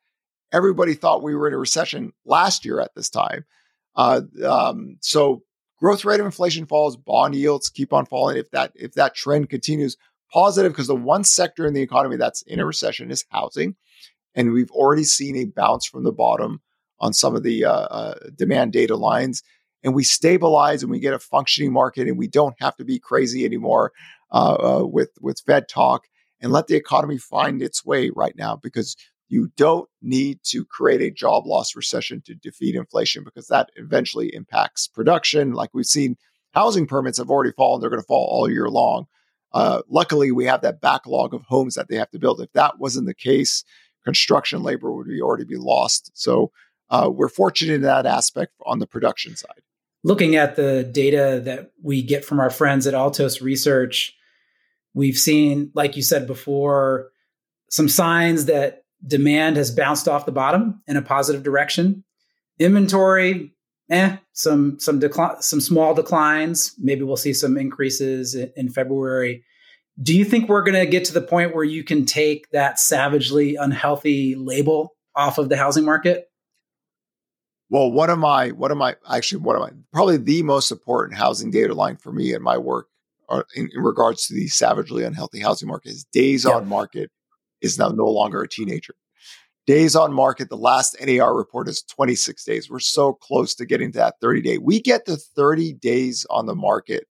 everybody 0.51 0.93
thought 0.93 1.23
we 1.23 1.35
were 1.35 1.47
in 1.47 1.53
a 1.53 1.57
recession 1.57 2.13
last 2.25 2.65
year 2.65 2.79
at 2.79 2.93
this 2.95 3.09
time. 3.09 3.45
Uh, 3.95 4.21
um, 4.45 4.97
so 5.01 5.43
growth 5.79 6.05
rate 6.05 6.19
of 6.19 6.25
inflation 6.25 6.65
falls, 6.65 6.95
bond 6.95 7.35
yields 7.35 7.69
keep 7.69 7.93
on 7.93 8.05
falling. 8.05 8.37
If 8.37 8.51
that 8.51 8.71
if 8.75 8.93
that 8.93 9.15
trend 9.15 9.49
continues, 9.49 9.97
positive 10.31 10.71
because 10.71 10.87
the 10.87 10.95
one 10.95 11.23
sector 11.23 11.65
in 11.65 11.73
the 11.73 11.81
economy 11.81 12.17
that's 12.17 12.41
in 12.43 12.59
a 12.59 12.65
recession 12.65 13.11
is 13.11 13.25
housing. 13.29 13.75
And 14.35 14.53
we've 14.53 14.71
already 14.71 15.03
seen 15.03 15.35
a 15.35 15.45
bounce 15.45 15.85
from 15.85 16.03
the 16.03 16.11
bottom 16.11 16.61
on 16.99 17.13
some 17.13 17.35
of 17.35 17.43
the 17.43 17.65
uh, 17.65 17.71
uh, 17.71 18.15
demand 18.35 18.73
data 18.73 18.95
lines. 18.95 19.41
And 19.83 19.95
we 19.95 20.03
stabilize 20.03 20.83
and 20.83 20.91
we 20.91 20.99
get 20.99 21.13
a 21.13 21.19
functioning 21.19 21.71
market 21.71 22.07
and 22.07 22.17
we 22.17 22.27
don't 22.27 22.55
have 22.59 22.75
to 22.77 22.85
be 22.85 22.99
crazy 22.99 23.45
anymore 23.45 23.91
uh, 24.31 24.79
uh 24.81 24.85
with, 24.85 25.09
with 25.21 25.41
Fed 25.45 25.67
talk 25.67 26.03
and 26.41 26.51
let 26.51 26.67
the 26.67 26.75
economy 26.75 27.17
find 27.17 27.61
its 27.61 27.85
way 27.85 28.11
right 28.15 28.35
now 28.35 28.55
because 28.55 28.95
you 29.29 29.51
don't 29.55 29.87
need 30.01 30.39
to 30.43 30.65
create 30.65 31.01
a 31.01 31.11
job 31.11 31.45
loss 31.45 31.75
recession 31.75 32.21
to 32.25 32.33
defeat 32.33 32.75
inflation 32.75 33.23
because 33.23 33.47
that 33.47 33.69
eventually 33.75 34.33
impacts 34.33 34.87
production. 34.87 35.53
Like 35.53 35.69
we've 35.73 35.85
seen, 35.85 36.17
housing 36.53 36.87
permits 36.87 37.19
have 37.19 37.29
already 37.29 37.51
fallen, 37.51 37.79
they're 37.79 37.91
going 37.91 38.01
to 38.01 38.07
fall 38.07 38.27
all 38.31 38.49
year 38.49 38.69
long. 38.69 39.05
Uh, 39.53 39.81
luckily, 39.87 40.31
we 40.31 40.45
have 40.45 40.61
that 40.61 40.81
backlog 40.81 41.33
of 41.33 41.43
homes 41.43 41.75
that 41.75 41.87
they 41.87 41.95
have 41.95 42.09
to 42.11 42.19
build. 42.19 42.41
If 42.41 42.51
that 42.53 42.79
wasn't 42.79 43.07
the 43.07 43.15
case, 43.15 43.63
construction 44.03 44.61
labor 44.63 44.91
would 44.91 45.07
be 45.07 45.21
already 45.21 45.45
be 45.45 45.57
lost. 45.57 46.11
So 46.13 46.51
uh, 46.89 47.09
we're 47.11 47.29
fortunate 47.29 47.75
in 47.75 47.81
that 47.81 48.05
aspect 48.05 48.53
on 48.65 48.79
the 48.79 48.87
production 48.87 49.35
side. 49.35 49.61
Looking 50.03 50.35
at 50.35 50.55
the 50.55 50.83
data 50.83 51.41
that 51.43 51.71
we 51.81 52.01
get 52.01 52.23
from 52.23 52.39
our 52.39 52.49
friends 52.49 52.87
at 52.87 52.93
Altos 52.93 53.41
Research, 53.41 54.15
we've 54.93 55.17
seen, 55.17 55.71
like 55.73 55.97
you 55.97 56.01
said 56.01 56.25
before, 56.25 57.09
some 57.69 57.89
signs 57.89 58.45
that 58.45 58.83
demand 59.05 59.57
has 59.57 59.71
bounced 59.71 60.07
off 60.07 60.25
the 60.25 60.31
bottom 60.31 60.81
in 60.87 60.97
a 60.97 61.01
positive 61.01 61.43
direction. 61.43 62.03
Inventory, 62.59 63.53
eh, 63.89 64.17
some 64.33 64.79
some 64.79 64.99
decline, 64.99 65.41
some 65.41 65.61
small 65.61 65.93
declines. 65.93 66.73
Maybe 66.77 67.03
we'll 67.03 67.17
see 67.17 67.33
some 67.33 67.57
increases 67.57 68.35
in, 68.35 68.51
in 68.55 68.69
February. 68.69 69.43
Do 70.01 70.15
you 70.15 70.23
think 70.23 70.47
we're 70.47 70.63
going 70.63 70.79
to 70.79 70.89
get 70.89 71.05
to 71.05 71.13
the 71.13 71.21
point 71.21 71.53
where 71.53 71.63
you 71.63 71.83
can 71.83 72.05
take 72.05 72.49
that 72.51 72.79
savagely 72.79 73.55
unhealthy 73.55 74.35
label 74.35 74.95
off 75.13 75.37
of 75.37 75.49
the 75.49 75.57
housing 75.57 75.83
market? 75.83 76.28
Well, 77.69 77.91
one 77.91 78.09
of 78.09 78.17
my, 78.17 78.49
one 78.49 78.71
of 78.71 78.77
my, 78.77 78.95
actually, 79.11 79.41
one 79.41 79.55
of 79.55 79.61
my, 79.61 79.69
probably 79.93 80.17
the 80.17 80.41
most 80.41 80.71
important 80.71 81.17
housing 81.17 81.51
data 81.51 81.73
line 81.73 81.97
for 81.97 82.11
me 82.11 82.33
in 82.33 82.41
my 82.41 82.57
work 82.57 82.87
uh, 83.29 83.43
in, 83.55 83.69
in, 83.73 83.81
regards 83.81 84.25
to 84.27 84.33
the 84.33 84.47
savagely 84.47 85.03
unhealthy 85.03 85.39
housing 85.39 85.67
market 85.67 85.89
is 85.89 86.03
days 86.05 86.45
on 86.45 86.67
market 86.67 87.11
is 87.61 87.77
now 87.77 87.89
no 87.89 88.05
longer 88.05 88.41
a 88.41 88.49
teenager. 88.49 88.95
Days 89.67 89.95
on 89.95 90.11
market, 90.11 90.49
the 90.49 90.57
last 90.57 90.97
NAR 90.99 91.35
report 91.35 91.67
is 91.67 91.83
26 91.83 92.43
days. 92.43 92.69
We're 92.71 92.79
so 92.79 93.13
close 93.13 93.53
to 93.55 93.67
getting 93.67 93.91
to 93.91 93.99
that 93.99 94.15
30 94.19 94.41
day. 94.41 94.57
We 94.57 94.81
get 94.81 95.05
to 95.05 95.15
30 95.15 95.73
days 95.73 96.25
on 96.31 96.47
the 96.47 96.55
market. 96.55 97.05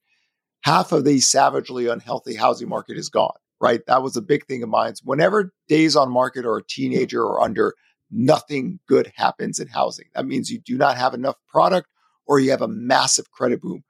Half 0.63 0.91
of 0.91 1.05
the 1.05 1.21
savagely 1.21 1.87
unhealthy 1.87 2.35
housing 2.35 2.67
market 2.67 2.97
is 2.97 3.07
gone, 3.07 3.37
right? 3.61 3.79
That 3.87 4.03
was 4.03 4.17
a 4.17 4.21
big 4.21 4.45
thing 4.45 4.61
of 4.61 4.67
mine. 4.67 4.93
Whenever 5.05 5.53
days 5.69 5.95
on 5.95 6.11
market 6.11 6.45
or 6.45 6.57
a 6.57 6.63
teenager 6.67 7.23
or 7.23 7.41
under, 7.41 7.75
nothing 8.11 8.79
good 8.87 9.11
happens 9.15 9.59
in 9.59 9.67
housing. 9.67 10.05
That 10.15 10.25
means 10.25 10.51
you 10.51 10.59
do 10.59 10.77
not 10.77 10.97
have 10.97 11.13
enough 11.13 11.35
product 11.47 11.87
or 12.25 12.39
you 12.39 12.51
have 12.51 12.61
a 12.61 12.67
massive 12.67 13.31
credit 13.31 13.61
boom. 13.61 13.83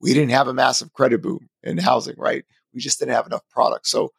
We 0.00 0.14
didn't 0.14 0.30
have 0.30 0.48
a 0.48 0.54
massive 0.54 0.92
credit 0.92 1.22
boom 1.22 1.48
in 1.62 1.78
housing, 1.78 2.16
right? 2.16 2.44
We 2.72 2.80
just 2.80 2.98
didn't 2.98 3.14
have 3.14 3.26
enough 3.26 3.42
product. 3.50 3.86
So 3.86 4.12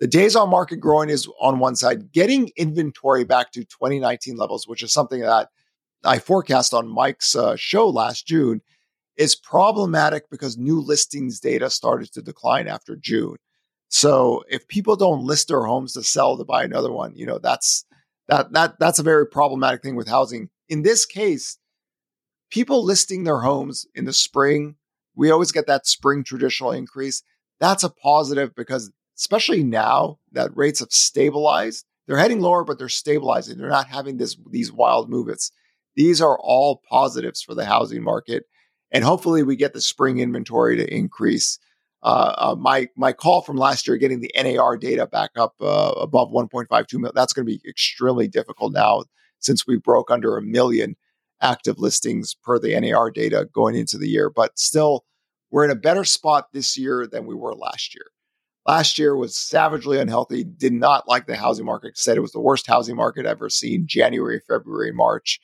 the 0.00 0.06
days 0.06 0.34
on 0.34 0.50
market 0.50 0.76
growing 0.76 1.10
is 1.10 1.28
on 1.40 1.58
one 1.58 1.76
side, 1.76 2.12
getting 2.12 2.50
inventory 2.56 3.24
back 3.24 3.52
to 3.52 3.64
2019 3.64 4.36
levels, 4.36 4.66
which 4.66 4.82
is 4.82 4.92
something 4.92 5.20
that 5.20 5.48
I 6.04 6.18
forecast 6.18 6.74
on 6.74 6.88
Mike's 6.88 7.36
uh, 7.36 7.54
show 7.56 7.88
last 7.88 8.26
June, 8.26 8.60
is 9.16 9.36
problematic 9.36 10.28
because 10.30 10.58
new 10.58 10.80
listings 10.80 11.38
data 11.38 11.70
started 11.70 12.12
to 12.12 12.22
decline 12.22 12.66
after 12.66 12.96
June. 12.96 13.36
So 13.88 14.42
if 14.48 14.66
people 14.68 14.96
don't 14.96 15.24
list 15.24 15.48
their 15.48 15.62
homes 15.64 15.92
to 15.92 16.02
sell 16.02 16.36
to 16.36 16.44
buy 16.44 16.64
another 16.64 16.90
one, 16.90 17.14
you 17.14 17.26
know 17.26 17.38
that's 17.38 17.84
that 18.32 18.52
that 18.52 18.78
that's 18.78 18.98
a 18.98 19.02
very 19.02 19.26
problematic 19.26 19.82
thing 19.82 19.94
with 19.94 20.08
housing. 20.08 20.48
In 20.68 20.82
this 20.82 21.04
case, 21.04 21.58
people 22.50 22.82
listing 22.82 23.24
their 23.24 23.40
homes 23.40 23.86
in 23.94 24.06
the 24.06 24.12
spring, 24.12 24.76
we 25.14 25.30
always 25.30 25.52
get 25.52 25.66
that 25.66 25.86
spring 25.86 26.24
traditional 26.24 26.72
increase. 26.72 27.22
That's 27.60 27.84
a 27.84 27.90
positive 27.90 28.54
because 28.54 28.90
especially 29.18 29.62
now 29.62 30.18
that 30.32 30.56
rates 30.56 30.80
have 30.80 30.92
stabilized. 30.92 31.84
They're 32.06 32.16
heading 32.16 32.40
lower, 32.40 32.64
but 32.64 32.78
they're 32.78 32.88
stabilizing. 32.88 33.58
They're 33.58 33.68
not 33.68 33.88
having 33.88 34.16
this 34.16 34.36
these 34.50 34.72
wild 34.72 35.10
movements. 35.10 35.52
These 35.94 36.22
are 36.22 36.38
all 36.40 36.80
positives 36.88 37.42
for 37.42 37.54
the 37.54 37.66
housing 37.66 38.02
market, 38.02 38.44
and 38.90 39.04
hopefully, 39.04 39.42
we 39.42 39.56
get 39.56 39.74
the 39.74 39.80
spring 39.82 40.20
inventory 40.20 40.78
to 40.78 40.94
increase. 40.94 41.58
Uh, 42.02 42.34
uh, 42.38 42.56
my 42.58 42.88
my 42.96 43.12
call 43.12 43.42
from 43.42 43.56
last 43.56 43.86
year, 43.86 43.96
getting 43.96 44.20
the 44.20 44.30
NAR 44.36 44.76
data 44.76 45.06
back 45.06 45.30
up 45.36 45.54
uh, 45.60 45.92
above 45.96 46.30
1.52 46.30 46.68
million, 46.94 47.12
that's 47.14 47.32
going 47.32 47.46
to 47.46 47.52
be 47.52 47.60
extremely 47.68 48.26
difficult 48.26 48.72
now 48.72 49.04
since 49.38 49.66
we 49.66 49.76
broke 49.76 50.10
under 50.10 50.36
a 50.36 50.42
million 50.42 50.96
active 51.40 51.78
listings 51.78 52.34
per 52.34 52.58
the 52.58 52.78
NAR 52.78 53.10
data 53.10 53.48
going 53.52 53.76
into 53.76 53.98
the 53.98 54.08
year. 54.08 54.30
But 54.30 54.58
still, 54.58 55.04
we're 55.50 55.64
in 55.64 55.70
a 55.70 55.76
better 55.76 56.04
spot 56.04 56.48
this 56.52 56.76
year 56.76 57.06
than 57.06 57.26
we 57.26 57.34
were 57.34 57.54
last 57.54 57.94
year. 57.94 58.06
Last 58.66 58.98
year 58.98 59.16
was 59.16 59.36
savagely 59.36 59.98
unhealthy, 59.98 60.44
did 60.44 60.72
not 60.72 61.08
like 61.08 61.26
the 61.26 61.36
housing 61.36 61.66
market, 61.66 61.98
said 61.98 62.16
it 62.16 62.20
was 62.20 62.32
the 62.32 62.40
worst 62.40 62.66
housing 62.66 62.94
market 62.96 63.26
ever 63.26 63.50
seen 63.50 63.86
January, 63.86 64.40
February, 64.48 64.92
March. 64.92 65.40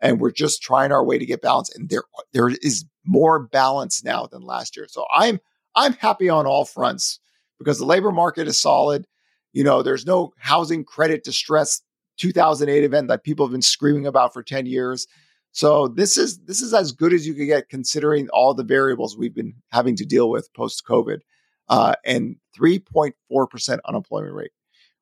And 0.00 0.20
we're 0.20 0.30
just 0.30 0.62
trying 0.62 0.92
our 0.92 1.04
way 1.04 1.18
to 1.18 1.26
get 1.26 1.42
balance. 1.42 1.74
And 1.74 1.88
there, 1.88 2.04
there 2.32 2.48
is 2.48 2.84
more 3.04 3.40
balance 3.40 4.04
now 4.04 4.26
than 4.26 4.42
last 4.42 4.76
year. 4.76 4.86
So 4.88 5.06
I'm 5.14 5.40
I'm 5.78 5.92
happy 5.92 6.28
on 6.28 6.44
all 6.44 6.64
fronts 6.64 7.20
because 7.58 7.78
the 7.78 7.86
labor 7.86 8.10
market 8.10 8.48
is 8.48 8.58
solid. 8.58 9.06
You 9.52 9.62
know, 9.62 9.80
there's 9.80 10.04
no 10.04 10.32
housing 10.38 10.84
credit 10.84 11.22
distress 11.22 11.82
2008 12.18 12.82
event 12.82 13.06
that 13.08 13.22
people 13.22 13.46
have 13.46 13.52
been 13.52 13.62
screaming 13.62 14.06
about 14.06 14.32
for 14.34 14.42
10 14.42 14.66
years. 14.66 15.06
So 15.52 15.86
this 15.86 16.16
is 16.16 16.40
this 16.40 16.60
is 16.60 16.74
as 16.74 16.92
good 16.92 17.12
as 17.12 17.26
you 17.26 17.34
could 17.34 17.46
get 17.46 17.68
considering 17.68 18.28
all 18.30 18.54
the 18.54 18.64
variables 18.64 19.16
we've 19.16 19.34
been 19.34 19.54
having 19.70 19.94
to 19.96 20.04
deal 20.04 20.30
with 20.30 20.52
post 20.52 20.84
COVID 20.84 21.20
uh, 21.68 21.94
and 22.04 22.36
3.4% 22.58 23.78
unemployment 23.84 24.34
rate, 24.34 24.50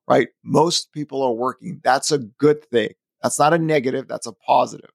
right? 0.07 0.29
Most 0.45 0.93
people 0.93 1.23
are 1.23 1.33
working. 1.33 1.81
That's 1.83 2.13
a 2.13 2.19
good 2.19 2.65
thing. 2.67 2.91
That's 3.23 3.39
not 3.39 3.55
a 3.55 3.59
negative, 3.59 4.09
that's 4.09 4.27
a 4.27 4.33
positive. 4.33 4.91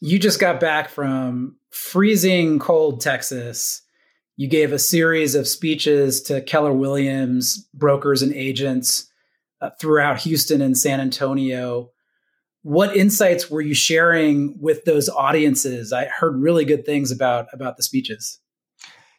You 0.00 0.18
just 0.18 0.40
got 0.40 0.60
back 0.60 0.88
from 0.90 1.56
freezing 1.70 2.58
cold 2.58 3.00
Texas. 3.00 3.82
You 4.36 4.48
gave 4.48 4.72
a 4.72 4.78
series 4.78 5.34
of 5.34 5.48
speeches 5.48 6.20
to 6.22 6.42
Keller 6.42 6.72
Williams 6.72 7.68
brokers 7.72 8.20
and 8.20 8.34
agents 8.34 9.10
uh, 9.60 9.70
throughout 9.80 10.20
Houston 10.20 10.60
and 10.60 10.76
San 10.76 11.00
Antonio. 11.00 11.90
What 12.62 12.96
insights 12.96 13.50
were 13.50 13.62
you 13.62 13.74
sharing 13.74 14.60
with 14.60 14.84
those 14.84 15.08
audiences? 15.08 15.92
I 15.92 16.06
heard 16.06 16.36
really 16.36 16.64
good 16.64 16.84
things 16.84 17.10
about 17.10 17.46
about 17.52 17.76
the 17.76 17.82
speeches. 17.82 18.38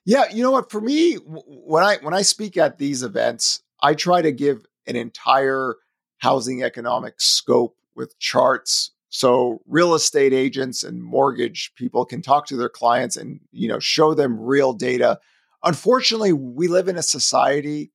Yeah, 0.06 0.26
you 0.32 0.44
know 0.44 0.52
what? 0.52 0.70
For 0.70 0.82
me, 0.82 1.16
when 1.16 1.84
I 1.84 1.98
when 2.02 2.14
I 2.14 2.22
speak 2.22 2.56
at 2.56 2.78
these 2.78 3.02
events, 3.02 3.62
I 3.82 3.94
try 3.94 4.22
to 4.22 4.32
give 4.32 4.66
an 4.86 4.96
entire 4.96 5.76
housing 6.20 6.64
economic 6.64 7.20
scope 7.20 7.76
with 7.96 8.18
charts 8.20 8.92
so 9.10 9.62
real 9.68 9.94
estate 9.94 10.34
agents 10.34 10.84
and 10.84 11.02
mortgage 11.02 11.72
people 11.76 12.06
can 12.06 12.22
talk 12.22 12.46
to 12.48 12.58
their 12.58 12.70
clients 12.70 13.16
and 13.16 13.40
you 13.52 13.68
know 13.68 13.80
show 13.80 14.14
them 14.14 14.40
real 14.40 14.74
data. 14.74 15.20
Unfortunately 15.64 16.34
we 16.34 16.68
live 16.68 16.88
in 16.88 16.98
a 16.98 17.04
society 17.04 17.92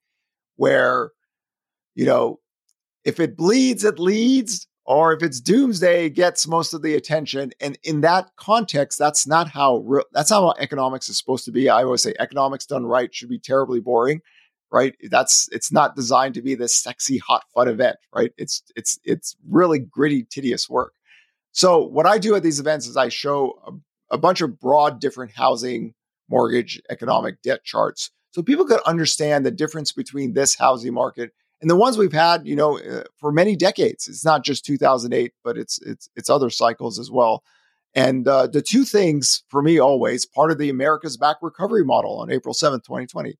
where 0.56 1.10
you 1.94 2.06
know 2.06 2.40
if 3.04 3.20
it 3.20 3.36
bleeds 3.36 3.84
it 3.84 3.98
leads 3.98 4.66
or 4.84 5.12
if 5.12 5.22
it's 5.22 5.40
doomsday 5.40 6.06
it 6.06 6.10
gets 6.10 6.48
most 6.48 6.72
of 6.72 6.82
the 6.82 6.94
attention. 6.94 7.52
And 7.60 7.78
in 7.84 8.00
that 8.00 8.30
context 8.36 8.98
that's 8.98 9.26
not 9.26 9.48
how 9.48 9.78
real, 9.84 10.04
that's 10.12 10.30
not 10.30 10.40
how 10.40 10.62
economics 10.62 11.08
is 11.10 11.18
supposed 11.18 11.44
to 11.44 11.52
be. 11.52 11.68
I 11.68 11.82
always 11.82 12.02
say 12.02 12.14
economics 12.18 12.64
done 12.66 12.86
right 12.86 13.14
should 13.14 13.28
be 13.28 13.38
terribly 13.38 13.80
boring 13.80 14.20
right? 14.72 14.94
That's 15.10 15.50
it's 15.52 15.70
not 15.70 15.96
designed 15.96 16.32
to 16.32 16.40
be 16.40 16.54
this 16.54 16.74
sexy 16.74 17.18
hot 17.18 17.44
fun 17.54 17.68
event 17.68 17.96
right? 18.14 18.32
It's 18.38 18.62
it's 18.74 18.98
it's 19.04 19.36
really 19.46 19.78
gritty 19.78 20.22
tedious 20.24 20.70
work 20.70 20.94
so 21.52 21.82
what 21.84 22.06
i 22.06 22.18
do 22.18 22.34
at 22.34 22.42
these 22.42 22.60
events 22.60 22.86
is 22.86 22.96
i 22.96 23.08
show 23.08 23.58
a, 23.66 24.14
a 24.14 24.18
bunch 24.18 24.40
of 24.40 24.58
broad 24.58 25.00
different 25.00 25.32
housing 25.32 25.94
mortgage 26.28 26.80
economic 26.90 27.40
debt 27.42 27.62
charts 27.64 28.10
so 28.32 28.42
people 28.42 28.64
could 28.64 28.80
understand 28.82 29.44
the 29.44 29.50
difference 29.50 29.92
between 29.92 30.32
this 30.32 30.54
housing 30.54 30.94
market 30.94 31.32
and 31.62 31.70
the 31.70 31.76
ones 31.76 31.96
we've 31.96 32.12
had, 32.12 32.46
you 32.46 32.56
know, 32.56 32.78
uh, 32.78 33.04
for 33.18 33.30
many 33.30 33.54
decades. 33.54 34.08
It's 34.08 34.24
not 34.24 34.44
just 34.44 34.64
2008, 34.66 35.32
but 35.44 35.56
it's 35.56 35.80
it's 35.82 36.10
it's 36.16 36.28
other 36.28 36.50
cycles 36.50 36.98
as 36.98 37.10
well. 37.10 37.44
And 37.94 38.26
uh, 38.26 38.48
the 38.48 38.62
two 38.62 38.84
things 38.84 39.44
for 39.48 39.62
me 39.62 39.78
always 39.78 40.26
part 40.26 40.50
of 40.50 40.58
the 40.58 40.70
America's 40.70 41.16
Back 41.16 41.36
recovery 41.40 41.84
model 41.84 42.18
on 42.18 42.32
April 42.32 42.54
7th, 42.54 42.84
2020. 42.84 43.38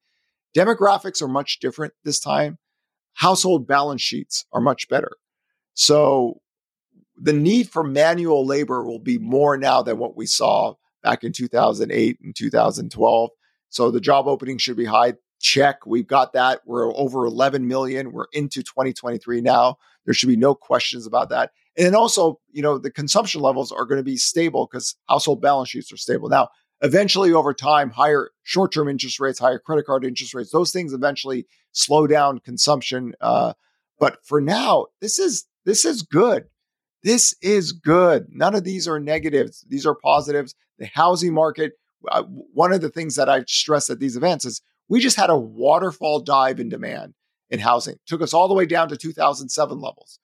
Demographics 0.56 1.20
are 1.20 1.28
much 1.28 1.58
different 1.58 1.94
this 2.04 2.20
time. 2.20 2.58
Household 3.14 3.66
balance 3.66 4.02
sheets 4.02 4.44
are 4.52 4.60
much 4.60 4.88
better. 4.88 5.12
So 5.74 6.40
the 7.16 7.32
need 7.32 7.68
for 7.68 7.82
manual 7.82 8.44
labor 8.44 8.84
will 8.84 8.98
be 8.98 9.18
more 9.18 9.56
now 9.56 9.82
than 9.82 9.98
what 9.98 10.16
we 10.16 10.26
saw 10.26 10.74
back 11.02 11.24
in 11.24 11.32
2008 11.32 12.18
and 12.22 12.34
2012. 12.34 13.30
So 13.70 13.90
the 13.90 14.00
job 14.00 14.26
opening 14.26 14.58
should 14.58 14.76
be 14.76 14.84
high 14.84 15.14
check. 15.40 15.84
We've 15.86 16.06
got 16.06 16.32
that. 16.34 16.60
We're 16.64 16.94
over 16.96 17.26
11 17.26 17.66
million. 17.66 18.12
We're 18.12 18.26
into 18.32 18.62
2023 18.62 19.40
now. 19.40 19.76
There 20.04 20.14
should 20.14 20.28
be 20.28 20.36
no 20.36 20.54
questions 20.54 21.06
about 21.06 21.28
that. 21.30 21.50
And 21.76 21.86
then 21.86 21.94
also, 21.94 22.38
you 22.50 22.62
know, 22.62 22.78
the 22.78 22.90
consumption 22.90 23.40
levels 23.40 23.72
are 23.72 23.84
going 23.84 23.98
to 23.98 24.04
be 24.04 24.16
stable 24.16 24.68
because 24.70 24.94
household 25.08 25.40
balance 25.40 25.70
sheets 25.70 25.92
are 25.92 25.96
stable. 25.96 26.28
Now, 26.28 26.48
eventually 26.82 27.32
over 27.32 27.54
time, 27.54 27.90
higher 27.90 28.30
short-term 28.42 28.88
interest 28.88 29.20
rates, 29.20 29.38
higher 29.38 29.58
credit 29.58 29.86
card 29.86 30.04
interest 30.04 30.34
rates, 30.34 30.50
those 30.50 30.70
things 30.70 30.92
eventually 30.92 31.46
slow 31.72 32.06
down 32.06 32.38
consumption. 32.38 33.14
Uh, 33.20 33.54
but 33.98 34.18
for 34.24 34.40
now, 34.40 34.86
this 35.00 35.18
is 35.18 35.46
this 35.64 35.84
is 35.84 36.02
good. 36.02 36.44
This 37.02 37.34
is 37.42 37.72
good. 37.72 38.26
None 38.30 38.54
of 38.54 38.64
these 38.64 38.86
are 38.86 39.00
negatives. 39.00 39.64
These 39.68 39.86
are 39.86 39.94
positives. 39.94 40.54
The 40.78 40.86
housing 40.86 41.34
market. 41.34 41.72
Uh, 42.08 42.22
one 42.22 42.72
of 42.72 42.80
the 42.80 42.90
things 42.90 43.16
that 43.16 43.28
I 43.28 43.44
stress 43.46 43.90
at 43.90 44.00
these 44.00 44.16
events 44.16 44.44
is 44.44 44.60
we 44.88 45.00
just 45.00 45.16
had 45.16 45.30
a 45.30 45.38
waterfall 45.38 46.20
dive 46.20 46.60
in 46.60 46.68
demand 46.68 47.14
in 47.50 47.60
housing. 47.60 47.94
It 47.94 48.00
took 48.06 48.22
us 48.22 48.34
all 48.34 48.48
the 48.48 48.54
way 48.54 48.66
down 48.66 48.88
to 48.88 48.96
2007 48.96 49.80
levels. 49.80 50.18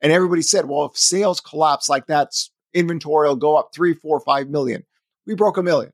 And 0.00 0.12
everybody 0.12 0.42
said, 0.42 0.66
well, 0.66 0.86
if 0.86 0.96
sales 0.96 1.40
collapse 1.40 1.88
like 1.88 2.06
that, 2.06 2.32
inventory 2.72 3.28
will 3.28 3.36
go 3.36 3.56
up 3.56 3.70
three, 3.74 3.94
four, 3.94 4.18
five 4.20 4.48
million. 4.48 4.84
We 5.26 5.34
broke 5.34 5.58
a 5.58 5.62
million. 5.62 5.92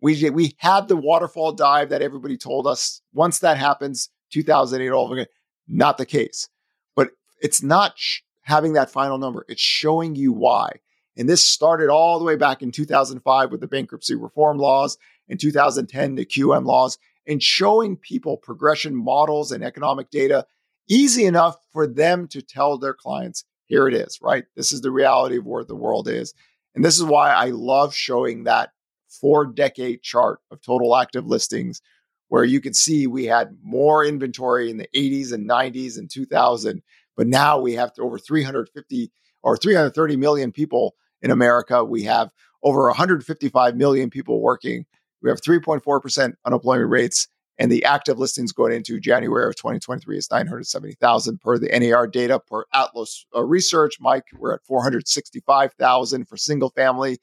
We, 0.00 0.30
we 0.30 0.54
had 0.58 0.88
the 0.88 0.96
waterfall 0.96 1.52
dive 1.52 1.88
that 1.90 2.02
everybody 2.02 2.36
told 2.36 2.66
us. 2.66 3.00
Once 3.12 3.38
that 3.38 3.56
happens, 3.56 4.10
2008 4.32 4.90
all 4.90 5.04
over 5.04 5.14
again. 5.14 5.26
Not 5.68 5.96
the 5.96 6.06
case. 6.06 6.48
But 6.96 7.10
it's 7.40 7.62
not 7.62 7.94
having 8.42 8.74
that 8.74 8.90
final 8.90 9.18
number. 9.18 9.44
It's 9.48 9.62
showing 9.62 10.14
you 10.14 10.32
why. 10.32 10.80
And 11.16 11.28
this 11.28 11.44
started 11.44 11.90
all 11.90 12.18
the 12.18 12.24
way 12.24 12.36
back 12.36 12.62
in 12.62 12.70
2005 12.70 13.50
with 13.50 13.60
the 13.60 13.66
bankruptcy 13.66 14.14
reform 14.14 14.58
laws, 14.58 14.98
in 15.28 15.38
2010, 15.38 16.14
the 16.14 16.26
QM 16.26 16.64
laws, 16.64 16.98
and 17.26 17.42
showing 17.42 17.96
people 17.96 18.36
progression 18.36 18.94
models 18.94 19.52
and 19.52 19.62
economic 19.62 20.10
data 20.10 20.46
easy 20.88 21.24
enough 21.24 21.56
for 21.72 21.86
them 21.86 22.26
to 22.28 22.42
tell 22.42 22.76
their 22.76 22.94
clients, 22.94 23.44
here 23.66 23.86
it 23.86 23.94
is, 23.94 24.18
right? 24.20 24.44
This 24.56 24.72
is 24.72 24.80
the 24.80 24.90
reality 24.90 25.36
of 25.38 25.46
where 25.46 25.64
the 25.64 25.76
world 25.76 26.08
is. 26.08 26.34
And 26.74 26.84
this 26.84 26.96
is 26.96 27.04
why 27.04 27.30
I 27.30 27.46
love 27.46 27.94
showing 27.94 28.44
that 28.44 28.70
four 29.08 29.46
decade 29.46 30.02
chart 30.02 30.40
of 30.50 30.60
total 30.62 30.96
active 30.96 31.26
listings, 31.26 31.80
where 32.28 32.44
you 32.44 32.60
can 32.60 32.74
see 32.74 33.06
we 33.06 33.26
had 33.26 33.56
more 33.62 34.04
inventory 34.04 34.70
in 34.70 34.78
the 34.78 34.88
80s 34.94 35.32
and 35.32 35.48
90s 35.48 35.98
and 35.98 36.10
2000, 36.10 36.82
but 37.16 37.26
now 37.26 37.58
we 37.58 37.74
have 37.74 37.92
over 37.98 38.18
350 38.18 39.12
or 39.42 39.56
330 39.56 40.16
million 40.16 40.52
people 40.52 40.94
in 41.20 41.30
America. 41.30 41.84
We 41.84 42.02
have 42.04 42.30
over 42.62 42.86
155 42.86 43.76
million 43.76 44.10
people 44.10 44.40
working. 44.40 44.86
We 45.22 45.30
have 45.30 45.40
3.4% 45.40 46.34
unemployment 46.44 46.90
rates. 46.90 47.28
And 47.58 47.70
the 47.70 47.84
active 47.84 48.18
listings 48.18 48.50
going 48.50 48.72
into 48.72 48.98
January 48.98 49.46
of 49.46 49.56
2023 49.56 50.16
is 50.16 50.30
970,000 50.30 51.40
per 51.40 51.58
the 51.58 51.68
NAR 51.68 52.06
data 52.06 52.40
per 52.40 52.64
Altos 52.72 53.26
uh, 53.36 53.44
Research. 53.44 53.98
Mike, 54.00 54.24
we're 54.36 54.54
at 54.54 54.64
465,000 54.64 56.26
for 56.26 56.36
single 56.36 56.70
family. 56.70 57.18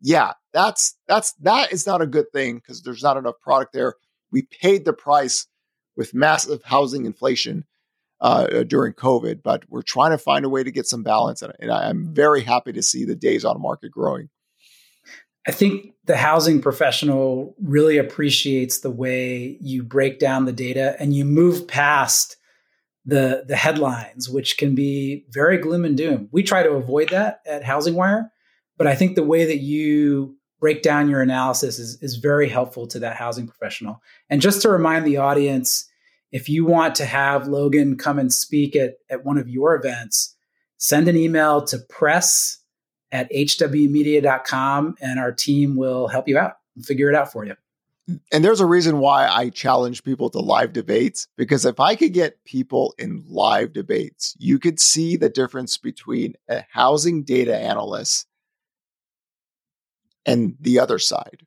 Yeah, 0.00 0.32
that's 0.54 0.96
that's 1.06 1.34
that 1.34 1.72
is 1.72 1.86
not 1.86 2.00
a 2.00 2.06
good 2.06 2.32
thing 2.32 2.56
because 2.56 2.82
there's 2.82 3.02
not 3.02 3.18
enough 3.18 3.38
product 3.42 3.74
there. 3.74 3.96
We 4.32 4.42
paid 4.42 4.86
the 4.86 4.94
price 4.94 5.46
with 5.94 6.14
massive 6.14 6.62
housing 6.64 7.04
inflation 7.04 7.64
uh, 8.20 8.46
uh 8.52 8.62
during 8.64 8.92
COVID, 8.92 9.42
but 9.42 9.64
we're 9.68 9.82
trying 9.82 10.10
to 10.10 10.18
find 10.18 10.44
a 10.44 10.48
way 10.48 10.62
to 10.62 10.70
get 10.70 10.86
some 10.86 11.02
balance. 11.02 11.42
And, 11.42 11.52
and 11.60 11.70
I'm 11.70 12.14
very 12.14 12.42
happy 12.42 12.72
to 12.72 12.82
see 12.82 13.04
the 13.04 13.14
days 13.14 13.44
on 13.44 13.60
market 13.60 13.90
growing. 13.90 14.28
I 15.46 15.52
think 15.52 15.94
the 16.04 16.16
housing 16.16 16.60
professional 16.60 17.54
really 17.62 17.96
appreciates 17.96 18.80
the 18.80 18.90
way 18.90 19.56
you 19.60 19.82
break 19.82 20.18
down 20.18 20.44
the 20.44 20.52
data 20.52 20.96
and 21.00 21.14
you 21.14 21.24
move 21.24 21.66
past 21.66 22.36
the 23.06 23.44
the 23.48 23.56
headlines, 23.56 24.28
which 24.28 24.58
can 24.58 24.74
be 24.74 25.24
very 25.30 25.56
gloom 25.56 25.84
and 25.84 25.96
doom. 25.96 26.28
We 26.30 26.42
try 26.42 26.62
to 26.62 26.70
avoid 26.70 27.08
that 27.08 27.40
at 27.46 27.64
Housing 27.64 27.94
Wire, 27.94 28.30
but 28.76 28.86
I 28.86 28.94
think 28.94 29.14
the 29.14 29.22
way 29.22 29.46
that 29.46 29.58
you 29.58 30.36
break 30.60 30.82
down 30.82 31.08
your 31.08 31.22
analysis 31.22 31.78
is, 31.78 32.00
is 32.02 32.16
very 32.16 32.48
helpful 32.48 32.86
to 32.86 32.98
that 33.00 33.16
housing 33.16 33.46
professional. 33.46 34.02
And 34.28 34.42
just 34.42 34.60
to 34.62 34.68
remind 34.68 35.06
the 35.06 35.16
audience, 35.16 35.88
if 36.32 36.48
you 36.48 36.64
want 36.64 36.94
to 36.96 37.04
have 37.04 37.48
Logan 37.48 37.96
come 37.96 38.18
and 38.18 38.32
speak 38.32 38.76
at, 38.76 38.98
at 39.08 39.24
one 39.24 39.38
of 39.38 39.48
your 39.48 39.74
events, 39.74 40.36
send 40.76 41.08
an 41.08 41.16
email 41.16 41.62
to 41.64 41.78
press 41.78 42.58
at 43.12 43.30
hwmedia.com 43.32 44.94
and 45.00 45.18
our 45.18 45.32
team 45.32 45.76
will 45.76 46.08
help 46.08 46.28
you 46.28 46.38
out 46.38 46.58
and 46.76 46.86
figure 46.86 47.08
it 47.08 47.14
out 47.14 47.32
for 47.32 47.44
you. 47.44 47.56
And 48.32 48.44
there's 48.44 48.60
a 48.60 48.66
reason 48.66 48.98
why 48.98 49.28
I 49.28 49.50
challenge 49.50 50.02
people 50.02 50.30
to 50.30 50.40
live 50.40 50.72
debates 50.72 51.28
because 51.36 51.64
if 51.64 51.78
I 51.78 51.94
could 51.94 52.12
get 52.12 52.42
people 52.44 52.94
in 52.98 53.24
live 53.28 53.72
debates, 53.72 54.34
you 54.38 54.58
could 54.58 54.80
see 54.80 55.16
the 55.16 55.28
difference 55.28 55.78
between 55.78 56.34
a 56.48 56.64
housing 56.70 57.22
data 57.22 57.56
analyst 57.56 58.26
and 60.26 60.56
the 60.60 60.80
other 60.80 60.98
side, 60.98 61.46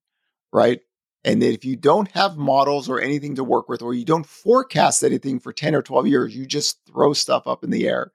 right? 0.51 0.81
And 1.25 1.41
that 1.41 1.53
if 1.53 1.63
you 1.63 1.75
don't 1.75 2.11
have 2.11 2.37
models 2.37 2.89
or 2.89 2.99
anything 2.99 3.35
to 3.35 3.43
work 3.43 3.69
with, 3.69 3.81
or 3.81 3.93
you 3.93 4.03
don't 4.03 4.25
forecast 4.25 5.03
anything 5.03 5.39
for 5.39 5.53
10 5.53 5.73
or 5.73 5.81
12 5.81 6.07
years, 6.07 6.35
you 6.35 6.45
just 6.45 6.79
throw 6.85 7.13
stuff 7.13 7.47
up 7.47 7.63
in 7.63 7.69
the 7.69 7.87
air. 7.87 8.11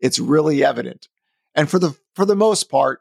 It's 0.00 0.18
really 0.18 0.64
evident. 0.64 1.08
And 1.54 1.70
for 1.70 1.78
the 1.78 1.96
for 2.14 2.24
the 2.24 2.36
most 2.36 2.70
part, 2.70 3.00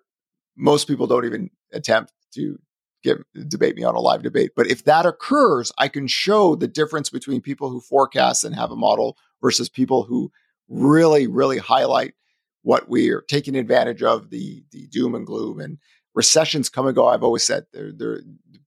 most 0.56 0.88
people 0.88 1.08
don't 1.08 1.26
even 1.26 1.50
attempt 1.74 2.14
to 2.34 2.60
get 3.04 3.18
debate 3.48 3.76
me 3.76 3.84
on 3.84 3.96
a 3.96 4.00
live 4.00 4.24
debate. 4.24 4.52
But 4.56 4.68
if 4.68 4.84
that 4.84 5.06
occurs, 5.06 5.72
I 5.78 5.88
can 5.88 6.08
show 6.08 6.56
the 6.56 6.68
difference 6.68 7.10
between 7.10 7.42
people 7.42 7.70
who 7.70 7.80
forecast 7.80 8.44
and 8.44 8.56
have 8.56 8.72
a 8.72 8.76
model 8.76 9.18
versus 9.42 9.70
people 9.70 10.04
who 10.04 10.32
really, 10.68 11.28
really 11.28 11.58
highlight 11.58 12.14
what 12.62 12.90
we 12.90 13.10
are 13.10 13.22
taking 13.22 13.56
advantage 13.56 14.04
of 14.04 14.30
the 14.30 14.64
the 14.72 14.88
doom 14.88 15.16
and 15.16 15.26
gloom 15.26 15.60
and 15.60 15.78
recessions 16.14 16.70
come 16.70 16.88
and 16.88 16.96
go. 16.96 17.08
I've 17.08 17.24
always 17.24 17.44
said 17.44 17.66
there 17.72 17.92
there 17.92 18.22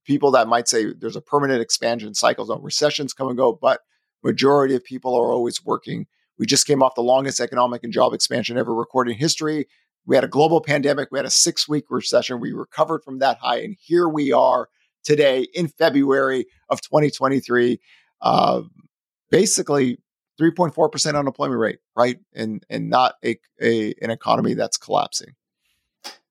people 0.05 0.31
that 0.31 0.47
might 0.47 0.67
say 0.67 0.93
there's 0.93 1.15
a 1.15 1.21
permanent 1.21 1.61
expansion 1.61 2.13
cycle. 2.13 2.45
No, 2.45 2.57
recessions 2.57 3.13
come 3.13 3.27
and 3.27 3.37
go, 3.37 3.53
but 3.53 3.81
majority 4.23 4.75
of 4.75 4.83
people 4.83 5.15
are 5.15 5.31
always 5.31 5.63
working 5.65 6.07
we 6.37 6.45
just 6.45 6.67
came 6.67 6.81
off 6.81 6.95
the 6.95 7.01
longest 7.01 7.39
economic 7.39 7.83
and 7.83 7.93
job 7.93 8.13
expansion 8.13 8.57
ever 8.57 8.73
recorded 8.73 9.11
in 9.11 9.17
history. 9.17 9.67
We 10.05 10.15
had 10.15 10.23
a 10.23 10.27
global 10.27 10.61
pandemic. 10.61 11.09
We 11.11 11.19
had 11.19 11.25
a 11.25 11.31
six 11.31 11.67
week 11.67 11.85
recession. 11.89 12.39
We 12.39 12.51
recovered 12.51 13.03
from 13.03 13.19
that 13.19 13.37
high. 13.37 13.61
And 13.61 13.75
here 13.79 14.09
we 14.09 14.33
are 14.33 14.67
today 15.03 15.47
in 15.53 15.67
February 15.67 16.45
of 16.69 16.81
2023. 16.81 17.79
Uh, 18.21 18.63
basically, 19.29 19.99
3.4% 20.41 21.17
unemployment 21.17 21.59
rate, 21.59 21.79
right? 21.95 22.17
And, 22.33 22.65
and 22.69 22.89
not 22.89 23.15
a, 23.23 23.37
a, 23.61 23.93
an 24.01 24.09
economy 24.09 24.55
that's 24.55 24.77
collapsing. 24.77 25.35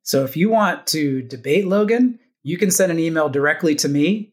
So 0.02 0.24
if 0.24 0.36
you 0.36 0.50
want 0.50 0.86
to 0.88 1.22
debate 1.22 1.68
Logan, 1.68 2.18
you 2.42 2.58
can 2.58 2.70
send 2.70 2.92
an 2.92 2.98
email 2.98 3.28
directly 3.28 3.74
to 3.76 3.88
me 3.88 4.32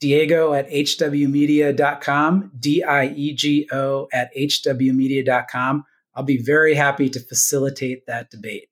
Diego 0.00 0.52
at 0.52 0.68
hwmedia.com, 0.70 2.52
D 2.58 2.84
I 2.84 3.06
E 3.08 3.34
G 3.34 3.68
O 3.72 4.08
at 4.12 4.30
hwmedia.com. 4.36 5.84
I'll 6.14 6.22
be 6.22 6.42
very 6.42 6.74
happy 6.74 7.08
to 7.10 7.20
facilitate 7.20 8.06
that 8.06 8.30
debate. 8.30 8.68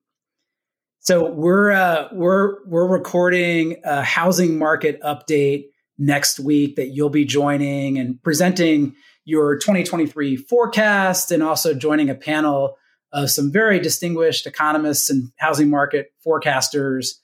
So 1.00 1.30
we're 1.30 1.70
uh, 1.70 2.08
we're 2.12 2.64
we're 2.66 2.86
recording 2.86 3.76
a 3.84 4.02
housing 4.02 4.58
market 4.58 5.00
update 5.02 5.66
next 5.98 6.38
week 6.38 6.76
that 6.76 6.88
you'll 6.88 7.10
be 7.10 7.24
joining 7.24 7.98
and 7.98 8.22
presenting 8.22 8.94
your 9.24 9.56
2023 9.56 10.36
forecast 10.36 11.32
and 11.32 11.42
also 11.42 11.74
joining 11.74 12.10
a 12.10 12.14
panel 12.14 12.76
of 13.12 13.30
some 13.30 13.50
very 13.50 13.80
distinguished 13.80 14.46
economists 14.46 15.08
and 15.10 15.30
housing 15.36 15.70
market 15.70 16.08
forecasters 16.24 17.14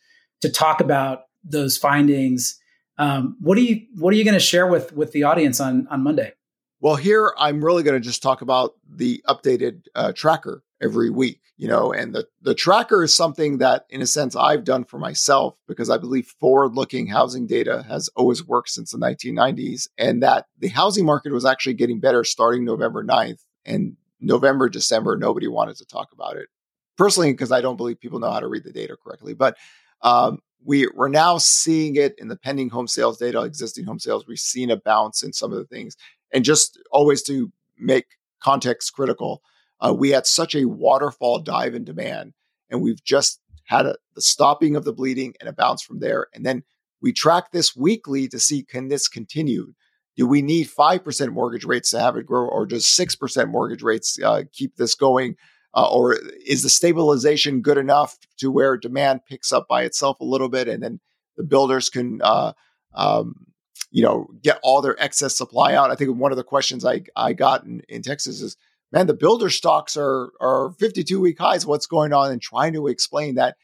to 0.40 0.48
talk 0.48 0.81
about 0.81 1.22
those 1.45 1.77
findings 1.77 2.59
um, 2.99 3.37
what 3.41 3.59
are 3.59 3.63
you 3.63 3.87
What 3.97 4.13
are 4.13 4.17
you 4.17 4.25
going 4.25 4.35
to 4.35 4.41
share 4.41 4.67
with 4.67 4.93
with 4.93 5.13
the 5.13 5.25
audience 5.25 5.61
on 5.61 5.87
on 5.89 6.03
Monday? 6.03 6.33
Well, 6.81 6.97
here 6.97 7.33
I'm 7.39 7.65
really 7.65 7.83
going 7.83 8.01
to 8.01 8.05
just 8.05 8.23
talk 8.23 8.43
about 8.43 8.75
the 8.89 9.23
updated 9.27 9.87
uh, 9.95 10.13
tracker 10.13 10.63
every 10.81 11.11
week. 11.11 11.41
You 11.57 11.69
know, 11.69 11.93
and 11.93 12.15
the 12.15 12.27
the 12.41 12.55
tracker 12.55 13.03
is 13.03 13.15
something 13.15 13.59
that, 13.59 13.87
in 13.89 14.03
a 14.03 14.07
sense, 14.07 14.35
I've 14.35 14.65
done 14.65 14.85
for 14.85 14.99
myself 14.99 15.57
because 15.69 15.91
I 15.91 15.97
believe 15.97 16.27
forward 16.41 16.75
looking 16.75 17.07
housing 17.07 17.47
data 17.47 17.85
has 17.89 18.09
always 18.17 18.47
worked 18.47 18.71
since 18.71 18.91
the 18.91 18.99
1990s, 18.99 19.89
and 19.97 20.23
that 20.23 20.47
the 20.59 20.69
housing 20.69 21.07
market 21.07 21.33
was 21.33 21.45
actually 21.45 21.75
getting 21.75 22.01
better 22.01 22.25
starting 22.25 22.65
November 22.65 23.05
9th 23.05 23.41
and 23.65 23.97
November, 24.21 24.69
December, 24.69 25.17
nobody 25.17 25.49
wanted 25.49 25.77
to 25.77 25.87
talk 25.87 26.13
about 26.13 26.37
it. 26.37 26.49
Personally, 26.97 27.33
because 27.33 27.53
I 27.53 27.61
don't 27.61 27.77
believe 27.77 28.01
people 28.01 28.21
know 28.21 28.31
how 28.31 28.41
to 28.41 28.49
read 28.49 28.65
the 28.65 28.73
data 28.73 28.97
correctly. 29.03 29.35
But 29.35 29.57
um, 30.03 30.38
we, 30.65 30.88
we're 30.95 31.09
now 31.09 31.38
seeing 31.38 31.97
it 31.97 32.15
in 32.19 32.29
the 32.29 32.37
pending 32.37 32.71
home 32.71 32.87
sales 32.87 33.19
data, 33.19 33.41
existing 33.43 33.85
home 33.85 33.99
sales. 33.99 34.27
We've 34.27 34.38
seen 34.38 34.71
a 34.71 34.77
bounce 34.77 35.23
in 35.23 35.33
some 35.33 35.53
of 35.53 35.59
the 35.59 35.65
things. 35.65 35.97
And 36.33 36.45
just 36.45 36.81
always 36.91 37.23
to 37.25 37.51
make 37.79 38.07
context 38.41 38.93
critical, 38.93 39.43
uh, 39.81 39.93
we 39.93 40.11
had 40.11 40.27
such 40.27 40.55
a 40.55 40.67
waterfall 40.67 41.41
dive 41.41 41.75
in 41.75 41.85
demand, 41.85 42.35
and 42.71 42.81
we've 42.81 43.03
just 43.03 43.41
had 43.65 43.87
a, 43.87 43.97
the 44.15 44.23
stopping 44.23 44.77
of 44.77 44.85
the 44.85 44.93
bleeding 44.93 45.35
and 45.41 45.49
a 45.49 45.53
bounce 45.53 45.83
from 45.83 45.99
there. 45.99 46.29
And 46.33 46.47
then 46.47 46.62
we 47.01 47.12
track 47.12 47.51
this 47.51 47.75
weekly 47.75 48.29
to 48.29 48.38
see 48.38 48.62
can 48.62 48.88
this 48.88 49.09
continue? 49.09 49.75
do 50.17 50.27
we 50.27 50.43
need 50.43 50.69
5% 50.69 51.33
mortgage 51.33 51.65
rates 51.65 51.91
to 51.91 52.01
have 52.01 52.17
it 52.17 52.27
grow, 52.27 52.47
or 52.47 52.67
does 52.67 52.85
6% 52.85 53.49
mortgage 53.49 53.83
rates 53.83 54.19
uh, 54.23 54.43
keep 54.53 54.77
this 54.77 54.95
going? 54.95 55.37
Uh, 55.75 55.89
or 55.91 56.19
is 56.47 56.63
the 56.63 56.69
stabilization 56.69 57.63
good 57.63 57.79
enough 57.79 58.19
to 58.39 58.51
where 58.51 58.77
demand 58.77 59.25
picks 59.27 59.53
up 59.53 59.67
by 59.69 59.83
itself 59.85 60.21
a 60.21 60.25
little 60.25 60.49
bit 60.49 60.69
and 60.69 60.83
then 60.83 61.01
the 61.37 61.43
builders 61.43 61.89
can, 61.89 62.21
uh, 62.23 62.53
um, 62.95 63.47
you 63.91 64.03
know, 64.03 64.27
get 64.43 64.61
all 64.63 64.83
their 64.83 65.01
excess 65.03 65.37
supply 65.37 65.75
out? 65.75 65.91
I 65.91 65.95
think 65.95 66.15
one 66.17 66.31
of 66.31 66.37
the 66.37 66.45
questions 66.45 66.85
I, 66.85 67.03
I 67.17 67.33
got 67.33 67.65
in, 67.65 67.81
in 67.89 68.03
Texas 68.03 68.43
is, 68.43 68.57
man, 68.93 69.07
the 69.07 69.15
builder 69.15 69.49
stocks 69.49 69.97
are, 69.97 70.31
are 70.41 70.73
52 70.79 71.19
week 71.19 71.39
highs. 71.39 71.65
What's 71.65 71.87
going 71.87 72.13
on? 72.13 72.31
And 72.31 72.43
trying 72.43 72.75
to 72.75 72.89
explain 72.89 73.37
that. 73.37 73.57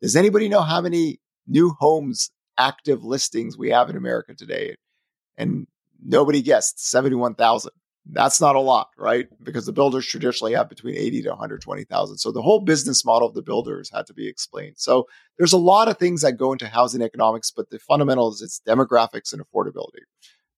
Does 0.00 0.16
anybody 0.16 0.48
know 0.48 0.62
how 0.62 0.80
many 0.80 1.20
new 1.46 1.70
homes 1.78 2.30
active 2.58 3.04
listings 3.04 3.56
we 3.56 3.70
have 3.70 3.88
in 3.88 3.96
America 3.96 4.34
today? 4.34 4.74
And 5.36 5.68
nobody 6.04 6.42
guessed 6.42 6.84
71,000. 6.84 7.70
That's 8.10 8.40
not 8.40 8.56
a 8.56 8.60
lot, 8.60 8.88
right? 8.98 9.28
Because 9.44 9.64
the 9.64 9.72
builders 9.72 10.06
traditionally 10.06 10.54
have 10.54 10.68
between 10.68 10.96
80 10.96 11.22
to 11.22 11.28
120,000. 11.30 12.18
So 12.18 12.32
the 12.32 12.42
whole 12.42 12.60
business 12.60 13.04
model 13.04 13.28
of 13.28 13.34
the 13.34 13.42
builders 13.42 13.90
had 13.92 14.06
to 14.06 14.14
be 14.14 14.28
explained. 14.28 14.74
So 14.76 15.06
there's 15.38 15.52
a 15.52 15.58
lot 15.58 15.88
of 15.88 15.98
things 15.98 16.22
that 16.22 16.36
go 16.36 16.52
into 16.52 16.66
housing 16.66 17.00
economics, 17.00 17.52
but 17.52 17.70
the 17.70 17.78
fundamentals 17.78 18.42
it's 18.42 18.60
demographics 18.66 19.32
and 19.32 19.40
affordability. 19.40 20.02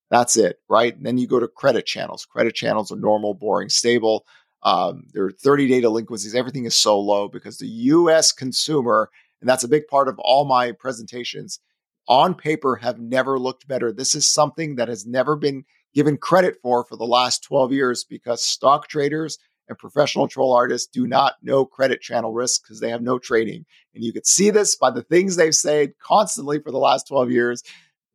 That's 0.09 0.37
it, 0.37 0.57
right? 0.69 0.95
And 0.95 1.05
then 1.05 1.17
you 1.17 1.27
go 1.27 1.39
to 1.39 1.47
credit 1.47 1.85
channels. 1.85 2.25
Credit 2.25 2.53
channels 2.53 2.91
are 2.91 2.97
normal, 2.97 3.35
boring, 3.35 3.69
stable. 3.69 4.25
Um, 4.63 5.03
there 5.13 5.25
are 5.25 5.31
30 5.31 5.67
day 5.67 5.81
delinquencies. 5.81 6.33
Everything 6.33 6.65
is 6.65 6.75
so 6.75 6.99
low 6.99 7.27
because 7.27 7.59
the 7.59 7.67
US 7.67 8.31
consumer, 8.31 9.09
and 9.39 9.47
that's 9.47 9.63
a 9.63 9.69
big 9.69 9.87
part 9.87 10.07
of 10.07 10.17
all 10.17 10.45
my 10.45 10.71
presentations, 10.71 11.59
on 12.07 12.33
paper 12.33 12.75
have 12.77 12.99
never 12.99 13.37
looked 13.37 13.67
better. 13.67 13.91
This 13.91 14.15
is 14.15 14.27
something 14.27 14.75
that 14.75 14.87
has 14.87 15.05
never 15.05 15.35
been 15.35 15.63
given 15.95 16.17
credit 16.17 16.57
for 16.61 16.83
for 16.83 16.97
the 16.97 17.05
last 17.05 17.43
12 17.43 17.71
years 17.71 18.03
because 18.03 18.43
stock 18.43 18.87
traders 18.87 19.39
and 19.67 19.77
professional 19.77 20.27
troll 20.27 20.53
artists 20.53 20.87
do 20.87 21.07
not 21.07 21.35
know 21.41 21.65
credit 21.65 22.01
channel 22.01 22.33
risk 22.33 22.63
because 22.63 22.79
they 22.79 22.89
have 22.89 23.01
no 23.01 23.17
trading. 23.17 23.65
And 23.95 24.03
you 24.03 24.13
could 24.13 24.27
see 24.27 24.51
this 24.51 24.75
by 24.75 24.91
the 24.91 25.01
things 25.01 25.35
they've 25.35 25.55
said 25.55 25.93
constantly 25.99 26.59
for 26.59 26.71
the 26.71 26.77
last 26.77 27.07
12 27.07 27.31
years. 27.31 27.63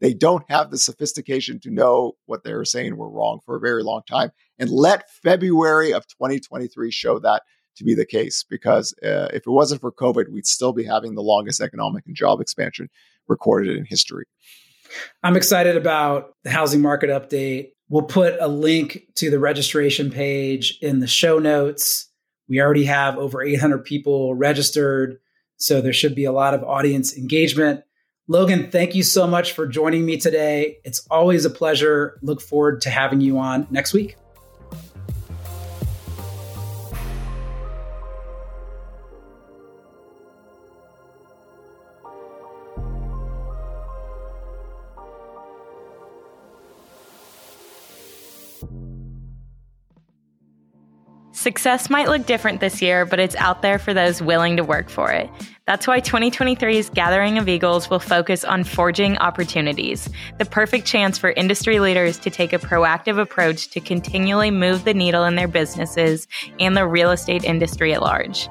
They 0.00 0.14
don't 0.14 0.44
have 0.48 0.70
the 0.70 0.78
sophistication 0.78 1.58
to 1.60 1.70
know 1.70 2.12
what 2.26 2.44
they're 2.44 2.64
saying 2.64 2.96
were 2.96 3.10
wrong 3.10 3.40
for 3.44 3.56
a 3.56 3.60
very 3.60 3.82
long 3.82 4.02
time. 4.08 4.30
And 4.58 4.70
let 4.70 5.10
February 5.10 5.92
of 5.92 6.06
2023 6.06 6.90
show 6.90 7.18
that 7.18 7.42
to 7.76 7.84
be 7.84 7.94
the 7.94 8.06
case 8.06 8.44
because 8.48 8.94
uh, 9.02 9.28
if 9.32 9.46
it 9.46 9.50
wasn't 9.50 9.80
for 9.80 9.92
COVID, 9.92 10.28
we'd 10.30 10.46
still 10.46 10.72
be 10.72 10.84
having 10.84 11.14
the 11.14 11.22
longest 11.22 11.60
economic 11.60 12.04
and 12.06 12.16
job 12.16 12.40
expansion 12.40 12.88
recorded 13.28 13.76
in 13.76 13.84
history. 13.84 14.24
I'm 15.22 15.36
excited 15.36 15.76
about 15.76 16.34
the 16.44 16.50
housing 16.50 16.80
market 16.80 17.10
update. 17.10 17.70
We'll 17.88 18.02
put 18.02 18.36
a 18.40 18.48
link 18.48 19.02
to 19.16 19.30
the 19.30 19.38
registration 19.38 20.10
page 20.10 20.78
in 20.80 21.00
the 21.00 21.06
show 21.06 21.38
notes. 21.38 22.08
We 22.48 22.60
already 22.60 22.84
have 22.84 23.18
over 23.18 23.42
800 23.42 23.84
people 23.84 24.34
registered, 24.34 25.18
so 25.56 25.80
there 25.80 25.92
should 25.92 26.14
be 26.14 26.24
a 26.24 26.32
lot 26.32 26.54
of 26.54 26.64
audience 26.64 27.16
engagement. 27.16 27.82
Logan, 28.28 28.70
thank 28.70 28.94
you 28.94 29.02
so 29.02 29.26
much 29.26 29.52
for 29.52 29.66
joining 29.66 30.06
me 30.06 30.16
today. 30.16 30.78
It's 30.84 31.04
always 31.10 31.44
a 31.44 31.50
pleasure. 31.50 32.18
Look 32.22 32.40
forward 32.40 32.80
to 32.82 32.90
having 32.90 33.20
you 33.20 33.38
on 33.38 33.66
next 33.70 33.92
week. 33.92 34.16
Success 51.40 51.88
might 51.88 52.08
look 52.08 52.26
different 52.26 52.60
this 52.60 52.82
year, 52.82 53.06
but 53.06 53.18
it's 53.18 53.34
out 53.36 53.62
there 53.62 53.78
for 53.78 53.94
those 53.94 54.20
willing 54.20 54.58
to 54.58 54.62
work 54.62 54.90
for 54.90 55.10
it. 55.10 55.30
That's 55.66 55.86
why 55.86 56.02
2023's 56.02 56.90
Gathering 56.90 57.38
of 57.38 57.48
Eagles 57.48 57.88
will 57.88 57.98
focus 57.98 58.44
on 58.44 58.62
forging 58.62 59.16
opportunities, 59.16 60.10
the 60.36 60.44
perfect 60.44 60.86
chance 60.86 61.16
for 61.16 61.30
industry 61.30 61.80
leaders 61.80 62.18
to 62.18 62.28
take 62.28 62.52
a 62.52 62.58
proactive 62.58 63.18
approach 63.18 63.70
to 63.70 63.80
continually 63.80 64.50
move 64.50 64.84
the 64.84 64.92
needle 64.92 65.24
in 65.24 65.34
their 65.34 65.48
businesses 65.48 66.28
and 66.58 66.76
the 66.76 66.86
real 66.86 67.10
estate 67.10 67.42
industry 67.42 67.94
at 67.94 68.02
large. 68.02 68.46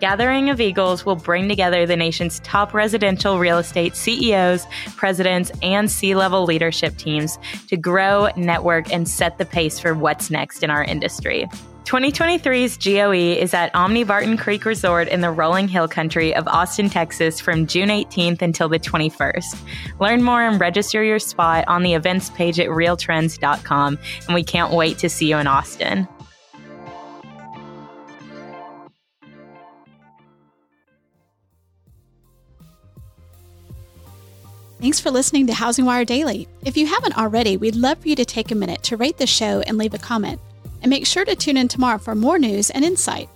Gathering 0.00 0.50
of 0.50 0.60
Eagles 0.60 1.06
will 1.06 1.16
bring 1.16 1.48
together 1.48 1.86
the 1.86 1.96
nation's 1.96 2.40
top 2.40 2.74
residential 2.74 3.38
real 3.38 3.56
estate 3.56 3.96
CEOs, 3.96 4.66
presidents, 4.94 5.50
and 5.62 5.90
C 5.90 6.14
level 6.14 6.44
leadership 6.44 6.98
teams 6.98 7.38
to 7.68 7.78
grow, 7.78 8.28
network, 8.36 8.92
and 8.92 9.08
set 9.08 9.38
the 9.38 9.46
pace 9.46 9.78
for 9.78 9.94
what's 9.94 10.30
next 10.30 10.62
in 10.62 10.68
our 10.68 10.84
industry. 10.84 11.48
2023's 11.84 12.76
GOE 12.76 13.40
is 13.40 13.52
at 13.54 13.74
Omni 13.74 14.04
Barton 14.04 14.36
Creek 14.36 14.64
Resort 14.64 15.08
in 15.08 15.22
the 15.22 15.30
rolling 15.30 15.66
hill 15.66 15.88
country 15.88 16.34
of 16.34 16.46
Austin, 16.46 16.88
Texas 16.88 17.40
from 17.40 17.66
June 17.66 17.88
18th 17.88 18.42
until 18.42 18.68
the 18.68 18.78
21st. 18.78 19.58
Learn 19.98 20.22
more 20.22 20.42
and 20.42 20.60
register 20.60 21.02
your 21.02 21.18
spot 21.18 21.64
on 21.66 21.82
the 21.82 21.94
events 21.94 22.30
page 22.30 22.60
at 22.60 22.68
realtrends.com, 22.68 23.98
and 24.26 24.34
we 24.34 24.44
can't 24.44 24.72
wait 24.72 24.98
to 24.98 25.08
see 25.08 25.30
you 25.30 25.38
in 25.38 25.46
Austin. 25.46 26.06
Thanks 34.80 34.98
for 34.98 35.10
listening 35.10 35.46
to 35.48 35.52
Housing 35.52 35.84
Wire 35.84 36.06
Daily. 36.06 36.48
If 36.64 36.76
you 36.76 36.86
haven't 36.86 37.18
already, 37.18 37.58
we'd 37.58 37.74
love 37.74 37.98
for 37.98 38.08
you 38.08 38.16
to 38.16 38.24
take 38.24 38.50
a 38.50 38.54
minute 38.54 38.82
to 38.84 38.96
rate 38.96 39.18
the 39.18 39.26
show 39.26 39.60
and 39.66 39.76
leave 39.76 39.92
a 39.92 39.98
comment. 39.98 40.40
And 40.82 40.90
make 40.90 41.06
sure 41.06 41.24
to 41.24 41.34
tune 41.34 41.56
in 41.56 41.68
tomorrow 41.68 41.98
for 41.98 42.14
more 42.14 42.38
news 42.38 42.70
and 42.70 42.84
insight. 42.84 43.28